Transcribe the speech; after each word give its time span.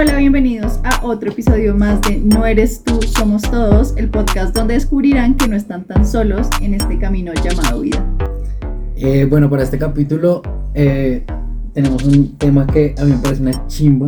hola, 0.00 0.16
bienvenidos 0.16 0.80
a 0.82 1.04
otro 1.04 1.30
episodio 1.30 1.76
más 1.76 2.00
de 2.00 2.16
No 2.16 2.46
eres 2.46 2.82
tú, 2.82 3.02
somos 3.02 3.42
todos, 3.42 3.92
el 3.98 4.08
podcast 4.08 4.56
donde 4.56 4.72
descubrirán 4.72 5.34
que 5.34 5.46
no 5.46 5.54
están 5.54 5.84
tan 5.84 6.06
solos 6.06 6.48
en 6.62 6.72
este 6.72 6.98
camino 6.98 7.34
llamado 7.34 7.82
vida. 7.82 8.02
Eh, 8.96 9.26
bueno, 9.28 9.50
para 9.50 9.62
este 9.62 9.76
capítulo 9.76 10.40
eh, 10.72 11.22
tenemos 11.74 12.02
un 12.04 12.34
tema 12.38 12.66
que 12.66 12.94
a 12.96 13.04
mí 13.04 13.12
me 13.12 13.18
parece 13.18 13.42
una 13.42 13.66
chimba, 13.66 14.06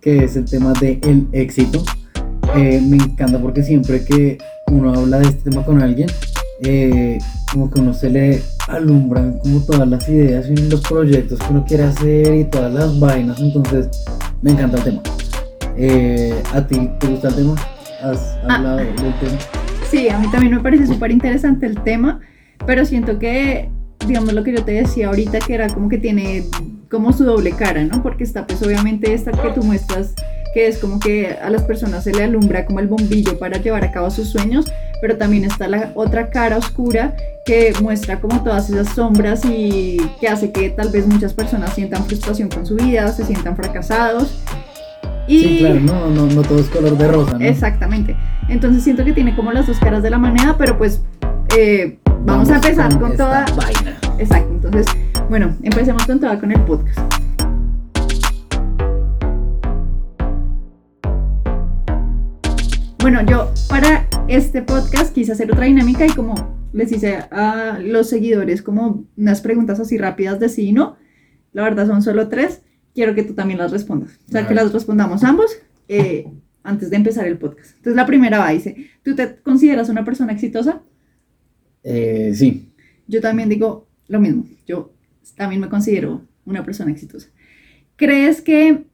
que 0.00 0.22
es 0.22 0.36
el 0.36 0.44
tema 0.44 0.72
del 0.74 1.26
éxito. 1.32 1.82
Eh, 2.54 2.80
me 2.80 2.96
encanta 2.96 3.40
porque 3.40 3.64
siempre 3.64 4.04
que 4.04 4.38
uno 4.70 4.94
habla 4.94 5.18
de 5.18 5.24
este 5.24 5.50
tema 5.50 5.64
con 5.64 5.82
alguien, 5.82 6.08
eh, 6.62 7.18
como 7.52 7.68
que 7.68 7.80
uno 7.80 7.92
se 7.92 8.10
le 8.10 8.42
alumbran 8.68 9.40
como 9.40 9.60
todas 9.60 9.88
las 9.88 10.08
ideas 10.08 10.46
y 10.48 10.54
los 10.54 10.82
proyectos 10.82 11.40
que 11.40 11.46
uno 11.50 11.64
quiere 11.66 11.82
hacer 11.82 12.32
y 12.32 12.44
todas 12.44 12.72
las 12.72 13.00
vainas, 13.00 13.40
entonces 13.40 13.88
me 14.40 14.52
encanta 14.52 14.76
el 14.76 14.84
tema. 14.84 15.02
Eh, 15.76 16.34
¿A 16.54 16.66
ti 16.66 16.90
te 16.98 17.06
gusta 17.08 17.28
el 17.28 17.34
tema? 17.36 17.54
¿Has 18.02 18.38
Ah. 18.48 18.56
hablado 18.56 18.76
del 18.78 18.94
tema? 18.94 19.38
Sí, 19.90 20.08
a 20.08 20.18
mí 20.18 20.30
también 20.30 20.54
me 20.54 20.60
parece 20.60 20.86
súper 20.86 21.10
interesante 21.10 21.66
el 21.66 21.80
tema, 21.82 22.20
pero 22.66 22.84
siento 22.84 23.18
que, 23.18 23.68
digamos 24.06 24.32
lo 24.32 24.42
que 24.42 24.52
yo 24.52 24.64
te 24.64 24.72
decía 24.72 25.08
ahorita, 25.08 25.38
que 25.40 25.54
era 25.54 25.68
como 25.68 25.88
que 25.88 25.98
tiene 25.98 26.44
como 26.90 27.12
su 27.12 27.24
doble 27.24 27.50
cara, 27.52 27.84
¿no? 27.84 28.02
Porque 28.02 28.24
está 28.24 28.46
pues 28.46 28.62
obviamente 28.62 29.12
esta 29.12 29.32
que 29.32 29.48
tú 29.50 29.62
muestras, 29.62 30.14
que 30.54 30.66
es 30.68 30.78
como 30.78 30.98
que 31.00 31.36
a 31.42 31.50
las 31.50 31.62
personas 31.62 32.04
se 32.04 32.12
le 32.12 32.24
alumbra 32.24 32.64
como 32.64 32.80
el 32.80 32.86
bombillo 32.88 33.38
para 33.38 33.58
llevar 33.60 33.84
a 33.84 33.92
cabo 33.92 34.10
sus 34.10 34.28
sueños, 34.28 34.66
pero 35.00 35.16
también 35.18 35.44
está 35.44 35.68
la 35.68 35.90
otra 35.94 36.30
cara 36.30 36.56
oscura 36.56 37.14
que 37.44 37.72
muestra 37.82 38.18
como 38.20 38.42
todas 38.42 38.70
esas 38.70 38.88
sombras 38.94 39.44
y 39.44 39.98
que 40.20 40.28
hace 40.28 40.50
que 40.52 40.70
tal 40.70 40.88
vez 40.90 41.06
muchas 41.06 41.34
personas 41.34 41.74
sientan 41.74 42.04
frustración 42.06 42.48
con 42.48 42.64
su 42.66 42.76
vida, 42.76 43.08
se 43.12 43.24
sientan 43.24 43.56
fracasados. 43.56 44.38
Y 45.28 45.40
Sí, 45.40 45.58
claro, 45.58 45.80
no, 45.80 46.08
no, 46.08 46.26
no 46.26 46.42
todo 46.42 46.60
es 46.60 46.68
color 46.68 46.96
de 46.96 47.08
rosa, 47.08 47.38
¿no? 47.38 47.44
Exactamente. 47.44 48.16
Entonces 48.48 48.84
siento 48.84 49.04
que 49.04 49.12
tiene 49.12 49.34
como 49.34 49.52
las 49.52 49.66
dos 49.66 49.78
caras 49.78 50.02
de 50.02 50.10
la 50.10 50.18
moneda, 50.18 50.56
pero 50.56 50.78
pues 50.78 51.02
eh, 51.56 51.98
vamos, 52.24 52.48
a 52.50 52.56
empezar 52.56 52.98
con, 52.98 53.16
toda. 53.16 53.44
vaina. 53.56 53.96
Exacto. 54.18 54.50
Entonces, 54.52 54.86
bueno, 55.28 55.56
empecemos 55.62 56.06
con 56.06 56.20
toda 56.20 56.38
con 56.38 56.52
el 56.52 56.60
podcast. 56.60 57.00
Bueno, 63.00 63.22
yo 63.22 63.52
para 63.68 64.06
este 64.28 64.62
podcast 64.62 65.14
quise 65.14 65.32
hacer 65.32 65.50
otra 65.50 65.66
dinámica 65.66 66.04
y 66.06 66.10
como 66.10 66.56
les 66.72 66.92
hice 66.92 67.18
a 67.30 67.78
los 67.80 68.08
seguidores 68.08 68.62
como 68.62 69.04
unas 69.16 69.40
preguntas 69.40 69.80
así 69.80 69.96
rápidas 69.96 70.40
de 70.40 70.48
sí 70.48 70.68
y 70.68 70.72
no, 70.72 70.96
la 71.52 71.62
verdad 71.62 71.86
son 71.86 72.02
solo 72.02 72.28
tres, 72.28 72.62
quiero 72.96 73.14
que 73.14 73.22
tú 73.22 73.34
también 73.34 73.58
las 73.58 73.70
respondas. 73.70 74.18
O 74.26 74.32
sea, 74.32 74.48
que 74.48 74.54
las 74.54 74.72
respondamos 74.72 75.22
ambos 75.22 75.52
eh, 75.86 76.26
antes 76.62 76.88
de 76.88 76.96
empezar 76.96 77.26
el 77.28 77.36
podcast. 77.36 77.76
Entonces 77.76 77.94
la 77.94 78.06
primera 78.06 78.38
va, 78.38 78.50
dice, 78.50 78.88
¿tú 79.04 79.14
te 79.14 79.36
consideras 79.36 79.90
una 79.90 80.02
persona 80.04 80.32
exitosa? 80.32 80.82
Eh, 81.84 82.32
sí, 82.34 82.72
Yo 83.06 83.20
también 83.20 83.50
digo 83.50 83.86
lo 84.08 84.18
mismo. 84.18 84.46
Yo 84.66 84.94
también 85.36 85.60
me 85.60 85.68
considero 85.68 86.22
una 86.46 86.64
persona 86.64 86.90
exitosa. 86.90 87.28
¿Crees 87.96 88.40
que 88.40 88.86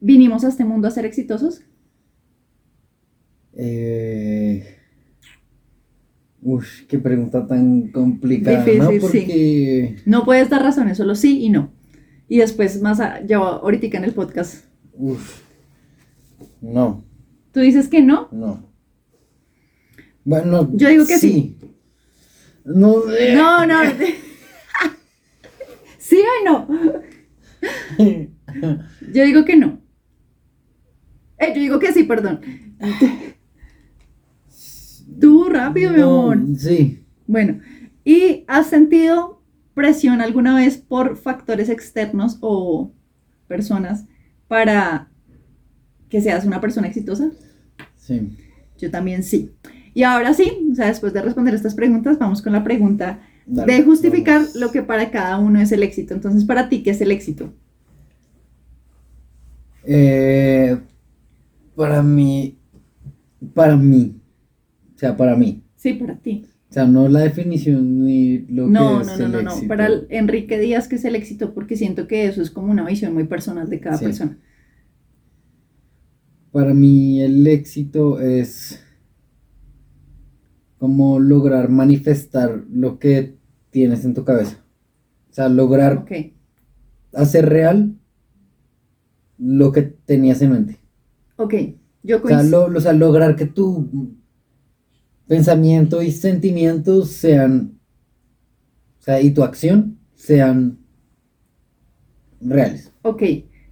vinimos 0.00 0.42
a 0.44 0.48
este 0.48 0.64
mundo 0.64 0.88
a 0.88 0.90
ser 0.90 1.04
exitosos? 1.04 1.60
Eh... 3.52 4.74
Uf, 6.40 6.82
qué 6.88 6.98
pregunta 6.98 7.46
tan 7.46 7.88
complicada, 7.88 8.64
Difícil, 8.64 8.78
¿no? 8.78 8.90
sí. 8.90 8.98
Porque... 9.00 9.96
No 10.06 10.24
puedes 10.24 10.48
dar 10.48 10.62
razones, 10.62 10.96
solo 10.96 11.14
sí 11.14 11.40
y 11.42 11.50
no. 11.50 11.77
Y 12.28 12.38
después, 12.38 12.80
más 12.82 13.00
allá, 13.00 13.38
ahorita 13.38 13.96
en 13.96 14.04
el 14.04 14.14
podcast, 14.14 14.66
Uf. 14.92 15.42
No, 16.60 17.04
tú 17.52 17.60
dices 17.60 17.88
que 17.88 18.02
no. 18.02 18.28
no. 18.32 18.68
Bueno, 20.24 20.68
Yo 20.74 20.88
digo 20.88 21.06
que 21.06 21.18
sí. 21.18 21.56
No, 22.64 23.08
eh. 23.10 23.34
No, 23.34 23.64
no. 23.64 23.80
¿Sí 25.98 26.18
o 26.18 26.44
no? 26.44 26.68
Yo 29.12 29.24
digo 29.24 29.44
que 29.44 29.56
no. 29.56 29.80
Eh, 31.38 31.52
yo 31.54 31.60
digo 31.60 31.78
que 31.78 31.92
sí, 31.92 32.02
perdón. 32.04 32.40
Tú 35.20 35.48
rápido, 35.48 35.92
mi 35.92 35.98
No, 35.98 36.32
amor. 36.32 36.38
Sí. 36.56 37.04
Bueno, 37.26 37.60
¿y 38.04 38.44
has 38.48 38.68
sentido 38.68 39.37
presión 39.78 40.20
alguna 40.20 40.56
vez 40.56 40.78
por 40.78 41.16
factores 41.16 41.70
externos 41.70 42.38
o 42.42 42.92
personas 43.48 44.06
para 44.48 45.10
que 46.10 46.20
seas 46.20 46.44
una 46.44 46.60
persona 46.60 46.88
exitosa? 46.88 47.30
Sí. 47.96 48.36
Yo 48.78 48.90
también 48.90 49.22
sí. 49.22 49.52
Y 49.94 50.02
ahora 50.04 50.34
sí, 50.34 50.68
o 50.72 50.74
sea, 50.74 50.88
después 50.88 51.12
de 51.12 51.22
responder 51.22 51.54
estas 51.54 51.74
preguntas, 51.74 52.18
vamos 52.18 52.42
con 52.42 52.52
la 52.52 52.64
pregunta 52.64 53.20
Dale, 53.46 53.72
de 53.74 53.82
justificar 53.84 54.40
vamos. 54.40 54.54
lo 54.54 54.70
que 54.72 54.82
para 54.82 55.10
cada 55.10 55.38
uno 55.38 55.60
es 55.60 55.72
el 55.72 55.82
éxito. 55.82 56.14
Entonces, 56.14 56.44
para 56.44 56.68
ti, 56.68 56.82
¿qué 56.82 56.90
es 56.90 57.00
el 57.00 57.12
éxito? 57.12 57.54
Eh, 59.84 60.78
para 61.76 62.02
mí, 62.02 62.58
para 63.54 63.76
mí, 63.76 64.20
o 64.94 64.98
sea, 64.98 65.16
para 65.16 65.36
mí, 65.36 65.64
Sí, 65.76 65.94
para 65.94 66.16
ti. 66.16 66.46
O 66.70 66.72
sea, 66.72 66.86
no 66.86 67.08
la 67.08 67.20
definición 67.20 68.04
ni 68.04 68.40
lo 68.40 68.66
No, 68.66 69.00
que 69.00 69.06
no, 69.06 69.12
es 69.12 69.18
no, 69.18 69.26
el 69.26 69.32
no, 69.32 69.42
no. 69.42 69.50
éxito. 69.50 69.68
Para 69.68 69.86
el- 69.86 70.06
Enrique 70.10 70.58
Díaz, 70.58 70.86
¿qué 70.88 70.96
es 70.96 71.04
el 71.04 71.14
éxito? 71.16 71.54
Porque 71.54 71.76
siento 71.76 72.06
que 72.06 72.26
eso 72.26 72.42
es 72.42 72.50
como 72.50 72.70
una 72.70 72.84
visión 72.86 73.14
muy 73.14 73.24
personal 73.24 73.68
de 73.70 73.80
cada 73.80 73.96
Sí. 73.96 74.04
persona. 74.04 74.38
Para 76.52 76.74
mí 76.74 77.20
el 77.20 77.46
éxito 77.46 78.20
es 78.20 78.82
como 80.78 81.18
lograr 81.18 81.68
manifestar 81.70 82.64
lo 82.70 82.98
que 82.98 83.36
tienes 83.70 84.04
en 84.04 84.14
tu 84.14 84.24
cabeza. 84.24 84.64
O 85.30 85.32
sea, 85.32 85.48
lograr 85.48 85.98
Ok, 85.98 86.12
hacer 87.14 87.48
real 87.48 87.94
lo 89.38 89.72
que 89.72 89.82
tenías 89.82 90.40
en 90.42 90.52
mente. 90.52 90.76
ok. 91.36 91.54
Yo 92.04 92.16
O 92.22 92.26
sea, 92.26 92.36
coincido. 92.38 92.68
lo- 92.68 92.78
o 92.78 92.80
sea, 92.80 92.92
lograr 92.92 93.36
que 93.36 93.46
tu 93.46 94.14
pensamiento 95.28 96.02
y 96.02 96.10
sentimientos 96.10 97.10
sean, 97.12 97.78
o 98.98 99.02
sea, 99.02 99.20
y 99.20 99.30
tu 99.30 99.44
acción 99.44 99.98
sean 100.14 100.78
reales. 102.40 102.92
Ok, 103.02 103.22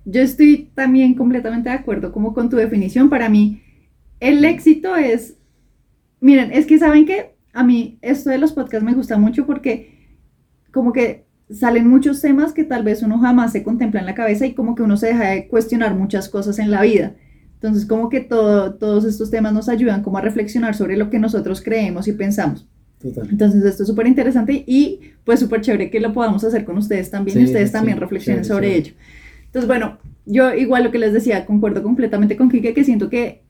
yo 0.05 0.21
estoy 0.21 0.71
también 0.75 1.15
completamente 1.15 1.71
de 1.71 1.75
acuerdo 1.75 2.13
como 2.13 2.35
con 2.35 2.51
tu 2.51 2.57
definición. 2.57 3.09
Para 3.09 3.29
mí, 3.29 3.63
el 4.21 4.45
éxito 4.45 4.95
es, 4.97 5.37
miren, 6.21 6.53
es 6.53 6.67
que 6.67 6.79
saben 6.79 7.07
que 7.07 7.35
a 7.53 7.65
mí 7.65 7.99
esto 8.03 8.31
de 8.31 8.39
los 8.39 8.53
podcasts 8.53 8.85
me 8.85 8.95
gusta 8.95 9.19
mucho 9.19 9.47
porque 9.47 9.97
como 10.73 10.93
que 10.93 11.27
salen 11.51 11.89
muchos 11.89 12.21
temas 12.21 12.53
que 12.53 12.65
tal 12.65 12.85
vez 12.85 13.03
uno 13.03 13.19
jamás 13.19 13.53
se 13.53 13.63
contempla 13.63 14.01
en 14.01 14.07
la 14.07 14.15
cabeza 14.15 14.47
y 14.47 14.55
como 14.55 14.75
que 14.75 14.83
uno 14.83 14.97
se 14.97 15.07
deja 15.09 15.31
de 15.31 15.49
cuestionar 15.49 15.95
muchas 15.95 16.29
cosas 16.29 16.59
en 16.59 16.71
la 16.71 16.83
vida. 16.83 17.15
Entonces 17.57 17.87
como 17.87 18.09
que 18.09 18.21
todo, 18.21 18.75
todos 18.75 19.05
estos 19.05 19.31
temas 19.31 19.53
nos 19.53 19.69
ayudan 19.69 20.03
como 20.03 20.19
a 20.19 20.21
reflexionar 20.21 20.75
sobre 20.75 20.97
lo 20.97 21.11
que 21.11 21.19
nosotros 21.19 21.61
creemos 21.63 22.07
y 22.09 22.13
pensamos. 22.13 22.67
Total. 23.01 23.29
Entonces 23.31 23.65
esto 23.65 23.83
es 23.83 23.89
súper 23.89 24.07
interesante 24.07 24.65
y 24.67 25.01
pues 25.25 25.41
súper 25.41 25.61
chévere 25.61 25.91
que 25.91 26.01
lo 26.01 26.13
podamos 26.13 26.45
hacer 26.45 26.65
con 26.65 26.77
ustedes 26.79 27.11
también 27.11 27.41
y 27.41 27.45
ustedes 27.45 27.73
también 27.73 27.97
sí, 27.97 28.01
reflexionen 28.01 28.43
chévere, 28.43 28.55
sobre 28.55 28.69
chévere. 28.69 28.89
ello. 28.89 28.97
Entonces 29.47 29.69
bueno, 29.69 29.99
yo 30.27 30.55
igual 30.55 30.85
lo 30.85 30.91
que 30.91 30.99
les 30.99 31.13
decía, 31.13 31.45
concuerdo 31.47 31.83
completamente 31.83 32.37
con 32.37 32.51
Kike 32.51 32.75
que 32.75 32.85
siento 32.85 33.09
que 33.11 33.43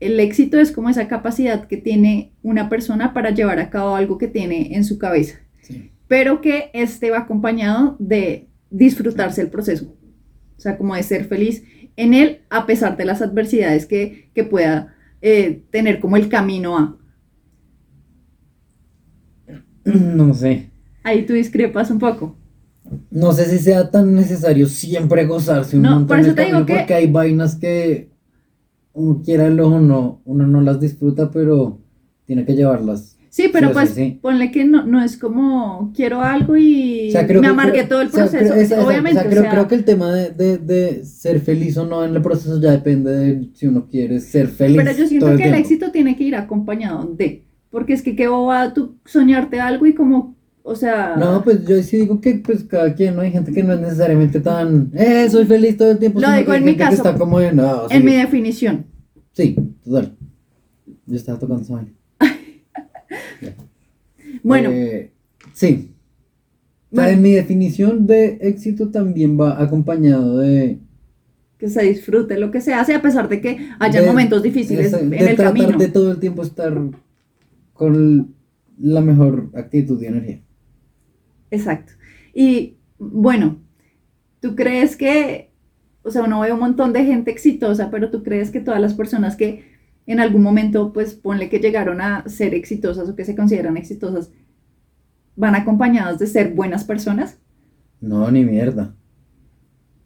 el 0.00 0.18
éxito 0.20 0.58
es 0.58 0.72
como 0.72 0.88
esa 0.90 1.06
capacidad 1.08 1.66
que 1.66 1.76
tiene 1.76 2.32
una 2.42 2.68
persona 2.68 3.14
para 3.14 3.30
llevar 3.30 3.58
a 3.60 3.70
cabo 3.70 3.94
algo 3.94 4.18
que 4.18 4.26
tiene 4.28 4.74
en 4.74 4.84
su 4.84 4.98
cabeza, 4.98 5.38
Sí. 5.62 5.90
pero 6.08 6.40
que 6.40 6.70
este 6.74 7.10
va 7.10 7.18
acompañado 7.20 7.96
de 7.98 8.48
disfrutarse 8.70 9.40
el 9.40 9.48
proceso, 9.48 9.94
o 10.56 10.60
sea, 10.60 10.76
como 10.76 10.94
de 10.94 11.02
ser 11.04 11.24
feliz 11.26 11.62
en 11.96 12.14
él 12.14 12.40
a 12.50 12.66
pesar 12.66 12.96
de 12.96 13.04
las 13.04 13.22
adversidades 13.22 13.86
que, 13.86 14.30
que 14.34 14.44
pueda 14.44 14.94
eh, 15.22 15.62
tener 15.70 16.00
como 16.00 16.16
el 16.16 16.28
camino 16.28 16.76
a. 16.78 16.96
No 19.84 20.32
sé. 20.34 20.70
Ahí 21.02 21.26
tú 21.26 21.34
discrepas 21.34 21.90
un 21.90 21.98
poco. 21.98 22.36
No 23.10 23.32
sé 23.32 23.46
si 23.46 23.58
sea 23.58 23.90
tan 23.90 24.14
necesario 24.14 24.66
siempre 24.66 25.26
gozarse 25.26 25.76
un 25.76 25.82
No, 25.82 25.90
montón 25.90 26.06
por 26.08 26.18
eso 26.18 26.30
el 26.30 26.34
te 26.34 26.44
digo 26.44 26.52
camino, 26.58 26.66
que- 26.66 26.74
porque 26.76 26.94
hay 26.94 27.10
vainas 27.10 27.56
que 27.56 28.10
uno 28.92 29.22
quiera 29.24 29.46
o 29.46 29.80
no, 29.80 30.20
uno 30.24 30.46
no 30.46 30.60
las 30.60 30.80
disfruta, 30.80 31.30
pero 31.30 31.80
tiene 32.26 32.44
que 32.44 32.54
llevarlas. 32.54 33.13
Sí, 33.36 33.50
pero 33.52 33.66
Sí, 33.68 33.74
pues 33.74 33.88
sí, 33.88 33.94
sí. 33.96 34.18
ponle 34.22 34.52
que 34.52 34.64
no, 34.64 34.86
no 34.86 35.02
es 35.02 35.16
como 35.16 35.90
quiero 35.92 36.20
algo 36.20 36.56
y 36.56 37.08
O 37.08 37.10
sea, 37.10 37.26
creo 37.26 37.40
me 37.40 37.48
amargué 37.48 37.82
todo 37.82 38.00
el 38.00 38.06
o 38.06 38.10
sea, 38.12 38.26
proceso. 38.26 38.52
creo- 38.52 38.62
esa- 38.62 38.86
Obviamente, 38.86 39.18
o 39.18 39.22
sea, 39.22 39.28
creo, 39.30 39.40
o 39.40 39.42
sea, 39.42 39.50
creo 39.50 39.66
que 39.68 39.74
el 39.74 39.84
tema 39.84 40.12
de, 40.14 40.30
de- 40.30 40.58
de 40.58 41.04
ser 41.04 41.40
feliz 41.40 41.76
o 41.76 41.84
no 41.84 42.04
en 42.04 42.14
el 42.14 42.22
proceso 42.22 42.60
ya 42.60 42.70
depende 42.70 43.10
de 43.10 43.48
si 43.54 43.66
uno 43.66 43.88
quiere 43.90 44.20
ser 44.20 44.46
feliz. 44.46 44.76
pero 44.80 44.96
yo 44.96 45.08
siento 45.08 45.26
todo 45.26 45.36
que 45.36 45.48
el 45.48 45.54
éxito 45.54 45.90
tiene 45.90 46.14
que 46.16 46.22
ir 46.22 46.36
acompañado 46.36 47.06
de, 47.18 47.42
porque 47.70 47.94
es 47.94 48.02
que 48.02 48.14
qué 48.14 48.28
boba 48.28 48.72
tú 48.72 48.98
soñarte 49.04 49.58
algo 49.60 49.84
y 49.86 49.94
como 49.94 50.36
o 50.62 50.76
sea... 50.76 51.16
No, 51.16 51.42
pues 51.42 51.66
yo 51.66 51.82
sí 51.82 51.96
digo 51.96 52.20
que 52.20 52.34
pues 52.36 52.62
cada 52.62 52.94
quien, 52.94 53.16
¿no? 53.16 53.22
Hay 53.22 53.32
gente 53.32 53.50
que 53.52 53.64
no 53.64 53.72
es 53.72 53.80
necesariamente 53.80 54.38
tan, 54.38 54.92
eh, 54.94 55.28
soy 55.28 55.44
feliz 55.44 55.76
todo 55.76 55.90
el 55.90 55.98
tiempo. 55.98 56.20
Lo 56.20 56.30
digo 56.30 56.54
en 56.54 56.64
mi 56.64 56.76
caso. 56.76 56.94
está 56.98 57.18
como 57.18 57.40
no, 57.40 57.90
En 57.90 58.04
mi 58.04 58.12
definición. 58.14 58.86
sí, 59.32 59.56
total. 59.84 60.14
Yo 61.06 61.16
estaba 61.16 61.36
tocando 61.36 61.64
vaina. 61.68 61.90
Bueno, 64.44 64.70
Eh, 64.70 65.10
sí. 65.52 65.90
O 66.92 66.94
sea, 66.96 67.04
Bueno. 67.06 67.08
en 67.16 67.22
mi 67.22 67.32
definición 67.32 68.06
de 68.06 68.38
éxito 68.42 68.90
también 68.90 69.36
va 69.40 69.60
acompañado 69.60 70.38
de... 70.38 70.78
que 71.58 71.68
se 71.68 71.82
disfrute 71.82 72.38
lo 72.38 72.50
que 72.52 72.60
se 72.60 72.72
hace 72.74 72.94
a 72.94 73.02
pesar 73.02 73.28
de 73.28 73.40
que 73.40 73.58
haya 73.80 74.00
de- 74.02 74.06
momentos 74.06 74.42
difíciles 74.42 74.86
esa- 74.86 75.00
en 75.00 75.10
de 75.10 75.16
el 75.18 75.34
tratar 75.36 75.54
camino. 75.54 75.76
de 75.78 75.88
todo 75.88 76.12
el 76.12 76.20
tiempo 76.20 76.42
estar 76.42 76.78
con 77.72 78.34
la 78.78 79.00
mejor 79.00 79.50
actitud 79.54 80.00
y 80.02 80.06
energía. 80.06 80.40
Exacto. 81.50 81.92
Y 82.34 82.76
bueno, 82.98 83.58
¿tú 84.40 84.54
crees 84.54 84.96
que, 84.96 85.50
o 86.02 86.10
sea, 86.10 86.22
uno 86.24 86.40
ve 86.40 86.52
un 86.52 86.60
montón 86.60 86.92
de 86.92 87.04
gente 87.04 87.30
exitosa, 87.30 87.90
pero 87.90 88.10
tú 88.10 88.22
crees 88.22 88.50
que 88.50 88.60
todas 88.60 88.80
las 88.80 88.94
personas 88.94 89.34
que 89.36 89.73
en 90.06 90.20
algún 90.20 90.42
momento, 90.42 90.92
pues 90.92 91.14
ponle 91.14 91.48
que 91.48 91.58
llegaron 91.58 92.00
a 92.00 92.28
ser 92.28 92.54
exitosas 92.54 93.08
o 93.08 93.16
que 93.16 93.24
se 93.24 93.34
consideran 93.34 93.76
exitosas, 93.76 94.30
van 95.36 95.54
acompañadas 95.54 96.18
de 96.18 96.26
ser 96.26 96.54
buenas 96.54 96.84
personas? 96.84 97.38
No, 98.00 98.30
ni 98.30 98.44
mierda. 98.44 98.94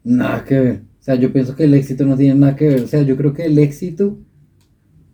Nada 0.04 0.44
que 0.44 0.60
ver. 0.60 0.82
O 1.00 1.02
sea, 1.02 1.14
yo 1.16 1.32
pienso 1.32 1.56
que 1.56 1.64
el 1.64 1.74
éxito 1.74 2.06
no 2.06 2.16
tiene 2.16 2.34
nada 2.34 2.56
que 2.56 2.68
ver. 2.68 2.82
O 2.82 2.86
sea, 2.86 3.02
yo 3.02 3.16
creo 3.16 3.32
que 3.32 3.46
el 3.46 3.58
éxito 3.58 4.18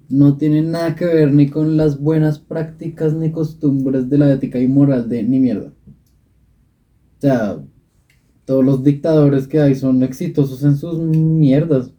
no 0.08 0.36
tiene 0.36 0.62
nada 0.62 0.94
que 0.94 1.06
ver 1.06 1.32
ni 1.32 1.48
con 1.48 1.76
las 1.76 1.98
buenas 1.98 2.38
prácticas 2.38 3.14
ni 3.14 3.30
costumbres 3.30 4.08
de 4.08 4.18
la 4.18 4.32
ética 4.32 4.58
y 4.58 4.68
moral 4.68 5.08
de 5.08 5.22
ni 5.22 5.40
mierda. 5.40 5.72
O 7.18 7.20
sea, 7.20 7.58
todos 8.44 8.64
los 8.64 8.84
dictadores 8.84 9.48
que 9.48 9.60
hay 9.60 9.74
son 9.74 10.02
exitosos 10.02 10.62
en 10.62 10.76
sus 10.76 10.98
mierdas. 10.98 11.90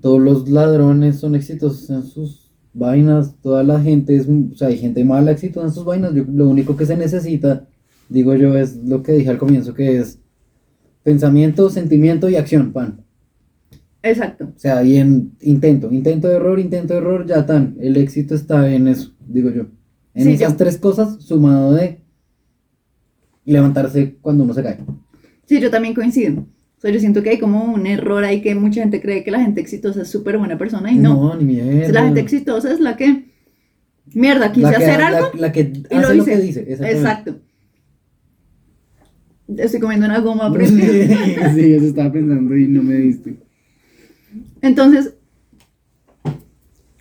Todos 0.00 0.20
los 0.20 0.48
ladrones 0.48 1.18
son 1.20 1.34
exitosos 1.34 1.88
en 1.90 2.02
sus 2.02 2.50
vainas. 2.72 3.36
Toda 3.40 3.62
la 3.62 3.80
gente 3.80 4.16
es, 4.16 4.28
o 4.28 4.54
sea, 4.56 4.68
hay 4.68 4.78
gente 4.78 5.04
mala 5.04 5.30
exitosa 5.32 5.66
en 5.68 5.72
sus 5.72 5.84
vainas. 5.84 6.14
Yo- 6.14 6.24
lo 6.32 6.48
único 6.48 6.76
que 6.76 6.86
se 6.86 6.96
necesita, 6.96 7.66
digo 8.08 8.34
yo, 8.34 8.56
es 8.56 8.76
lo 8.76 9.02
que 9.02 9.12
dije 9.12 9.30
al 9.30 9.38
comienzo, 9.38 9.74
que 9.74 9.98
es 9.98 10.18
pensamiento, 11.02 11.70
sentimiento 11.70 12.28
y 12.28 12.36
acción, 12.36 12.72
pan. 12.72 13.04
Exacto. 14.02 14.52
O 14.54 14.58
sea, 14.58 14.82
y 14.84 14.96
en 14.96 15.32
intento, 15.40 15.90
intento, 15.90 16.30
error, 16.30 16.58
intento, 16.60 16.94
error, 16.94 17.26
ya 17.26 17.46
tan. 17.46 17.76
El 17.80 17.96
éxito 17.96 18.34
está 18.34 18.70
en 18.72 18.88
eso, 18.88 19.12
digo 19.26 19.50
yo. 19.50 19.66
En 20.14 20.24
Sí, 20.24 20.32
esas 20.32 20.52
yo- 20.52 20.56
tres 20.58 20.76
cosas, 20.78 21.22
sumado 21.22 21.72
de 21.72 22.02
levantarse 23.44 24.16
cuando 24.20 24.44
uno 24.44 24.54
se 24.54 24.62
cae. 24.62 24.78
Sí, 25.46 25.60
yo 25.60 25.70
también 25.70 25.94
coincido. 25.94 26.46
Sea, 26.84 26.92
yo 26.92 27.00
siento 27.00 27.22
que 27.22 27.30
hay 27.30 27.38
como 27.38 27.64
un 27.64 27.86
error 27.86 28.22
ahí 28.24 28.42
que 28.42 28.54
mucha 28.54 28.82
gente 28.82 29.00
cree 29.00 29.24
que 29.24 29.30
la 29.30 29.40
gente 29.40 29.58
exitosa 29.58 30.02
es 30.02 30.08
súper 30.08 30.36
buena 30.36 30.58
persona 30.58 30.92
y 30.92 30.96
no. 30.96 31.34
ni 31.34 31.44
mierda. 31.54 31.92
La 31.94 32.02
gente 32.04 32.20
exitosa 32.20 32.70
es 32.70 32.78
la 32.78 32.94
que, 32.94 33.24
mierda, 34.12 34.52
quise 34.52 34.68
que- 34.68 34.76
hacer 34.76 35.00
algo 35.00 35.30
La, 35.34 35.50
que 35.50 35.72
y 35.90 35.94
hace 35.94 36.14
lo 36.14 36.22
hice. 36.22 36.30
que 36.32 36.40
dice. 36.42 36.60
Exacto. 36.68 37.40
Estoy 39.56 39.80
comiendo 39.80 40.04
una 40.04 40.20
goma, 40.20 40.52
pero... 40.52 40.66
Sí, 40.66 40.74
sí, 41.54 41.72
eso 41.72 41.86
estaba 41.86 42.12
pensando 42.12 42.54
y 42.54 42.68
no 42.68 42.82
me 42.82 42.96
diste. 42.96 43.36
Entonces, 44.60 45.14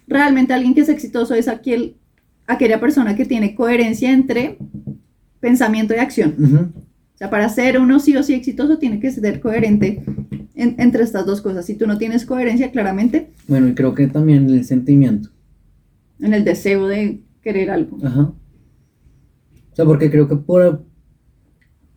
realmente 0.07 0.53
alguien 0.53 0.73
que 0.73 0.79
es 0.81 0.89
exitoso 0.89 1.35
es 1.35 1.49
aquel, 1.49 1.97
aquella 2.47 2.79
persona 2.79 3.17
que 3.17 3.25
tiene 3.25 3.53
coherencia 3.53 4.13
entre 4.13 4.57
pensamiento 5.41 5.93
y 5.93 5.97
acción. 5.97 6.35
Ujú. 6.39 6.83
O 7.13 7.17
sea, 7.17 7.29
para 7.29 7.47
ser 7.49 7.79
uno 7.79 7.99
sí 7.99 8.15
o 8.17 8.23
sí 8.23 8.33
exitoso 8.33 8.77
tiene 8.79 8.99
que 8.99 9.11
ser 9.11 9.39
coherente 9.39 10.03
en- 10.55 10.75
entre 10.79 11.03
estas 11.03 11.25
dos 11.25 11.41
cosas. 11.41 11.65
Si 11.65 11.75
tú 11.75 11.85
no 11.87 11.97
tienes 11.97 12.25
coherencia, 12.25 12.71
claramente, 12.71 13.31
Bueno, 13.47 13.67
y 13.67 13.75
creo 13.75 13.93
que 13.93 14.07
también 14.07 14.49
el 14.49 14.65
sentimiento. 14.65 15.29
en 16.19 16.33
el 16.33 16.43
deseo 16.45 16.87
de 16.87 17.21
querer 17.41 17.69
algo. 17.69 17.97
Ajá. 18.03 18.21
O 19.71 19.75
sea, 19.75 19.85
porque 19.85 20.09
creo 20.09 20.27
que 20.27 20.35
por, 20.37 20.85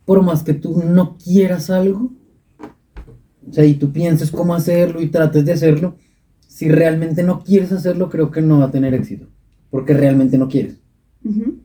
por 0.05 0.23
más 0.23 0.43
que 0.43 0.55
tú 0.55 0.83
no 0.85 1.17
quieras 1.17 1.71
algo, 1.71 2.13
o 3.49 3.53
sea, 3.53 3.65
y 3.65 3.75
tú 3.75 3.93
pienses 3.93 4.31
cómo 4.31 4.55
hacerlo 4.55 5.01
y 5.01 5.09
trates 5.09 5.45
de 5.45 5.53
hacerlo, 5.53 5.97
si 6.49 6.69
realmente 6.69 7.23
no 7.23 7.43
quieres 7.45 7.71
hacerlo, 7.73 8.09
creo 8.11 8.31
que 8.31 8.41
no 8.43 8.59
va 8.59 8.65
a 8.67 8.71
tener 8.71 8.95
éxito. 8.95 9.29
Porque 9.71 9.93
realmente 9.95 10.39
no 10.39 10.49
quieres. 10.49 10.81
Ujú. 11.25 11.59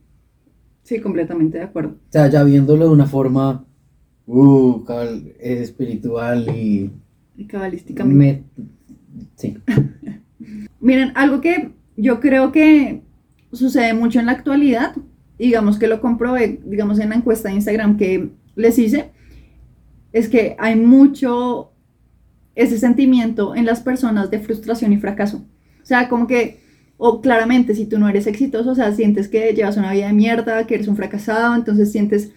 Sí, 0.91 0.99
completamente 0.99 1.57
de 1.57 1.63
acuerdo. 1.63 1.91
O 1.91 2.11
sea, 2.11 2.27
ya 2.27 2.43
viéndolo 2.43 2.83
de 2.87 2.91
una 2.91 3.05
forma 3.05 3.63
uh, 4.25 4.83
cabal, 4.83 5.31
espiritual 5.39 6.53
y... 6.53 6.91
Y 7.37 7.45
cabalísticamente. 7.45 8.43
me- 8.57 8.65
sí. 9.37 9.57
Miren, 10.81 11.13
algo 11.15 11.39
que 11.39 11.71
yo 11.95 12.19
creo 12.19 12.51
que 12.51 13.03
sucede 13.53 13.93
mucho 13.93 14.19
en 14.19 14.25
la 14.25 14.33
actualidad, 14.33 14.93
digamos 15.39 15.79
que 15.79 15.87
lo 15.87 16.01
comprobé, 16.01 16.59
digamos 16.65 16.99
en 16.99 17.11
la 17.11 17.15
encuesta 17.15 17.47
de 17.47 17.55
Instagram 17.55 17.95
que 17.95 18.31
les 18.57 18.77
hice, 18.77 19.11
es 20.11 20.27
que 20.27 20.57
hay 20.59 20.75
mucho 20.75 21.71
ese 22.53 22.77
sentimiento 22.77 23.55
en 23.55 23.65
las 23.65 23.79
personas 23.79 24.29
de 24.29 24.39
frustración 24.39 24.91
y 24.91 24.97
fracaso. 24.97 25.37
O 25.81 25.85
sea, 25.85 26.09
como 26.09 26.27
que, 26.27 26.59
o 27.03 27.19
claramente, 27.19 27.73
si 27.73 27.87
tú 27.87 27.97
no 27.97 28.07
eres 28.07 28.27
exitoso, 28.27 28.71
o 28.71 28.75
sea, 28.75 28.91
sientes 28.93 29.27
que 29.27 29.53
llevas 29.53 29.75
una 29.77 29.91
vida 29.91 30.05
de 30.07 30.13
mierda, 30.13 30.67
que 30.67 30.75
eres 30.75 30.87
un 30.87 30.95
fracasado, 30.95 31.55
entonces 31.55 31.91
sientes 31.91 32.31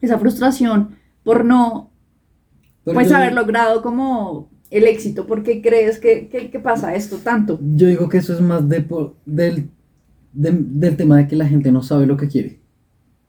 esa 0.00 0.18
frustración 0.18 0.96
por 1.24 1.44
no 1.44 1.90
pues 2.84 3.12
haber 3.12 3.34
logrado 3.34 3.82
como 3.82 4.48
el 4.70 4.84
éxito. 4.86 5.26
¿Por 5.26 5.42
qué 5.42 5.60
crees 5.60 5.98
que, 5.98 6.28
que, 6.28 6.50
que 6.50 6.58
pasa 6.58 6.94
esto 6.94 7.18
tanto? 7.18 7.60
Yo 7.76 7.86
digo 7.86 8.08
que 8.08 8.18
eso 8.18 8.32
es 8.32 8.40
más 8.40 8.66
de, 8.68 8.84
del, 9.26 9.68
de- 10.32 10.58
del 10.58 10.96
tema 10.96 11.18
de 11.18 11.28
que 11.28 11.36
la 11.36 11.46
gente 11.46 11.70
no 11.70 11.82
sabe 11.82 12.06
lo 12.06 12.16
que 12.16 12.28
quiere. 12.28 12.60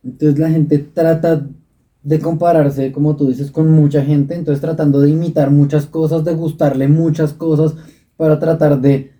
Entonces 0.03 0.39
la 0.39 0.49
gente 0.49 0.79
trata 0.79 1.45
de 2.01 2.19
compararse, 2.19 2.91
como 2.91 3.15
tú 3.15 3.27
dices, 3.29 3.51
con 3.51 3.71
mucha 3.71 4.01
gente, 4.03 4.35
entonces 4.35 4.61
tratando 4.61 5.01
de 5.01 5.09
imitar 5.09 5.51
muchas 5.51 5.85
cosas, 5.85 6.23
de 6.25 6.33
gustarle 6.33 6.87
muchas 6.87 7.33
cosas 7.33 7.75
para 8.17 8.39
tratar 8.39 8.79
de 8.81 9.12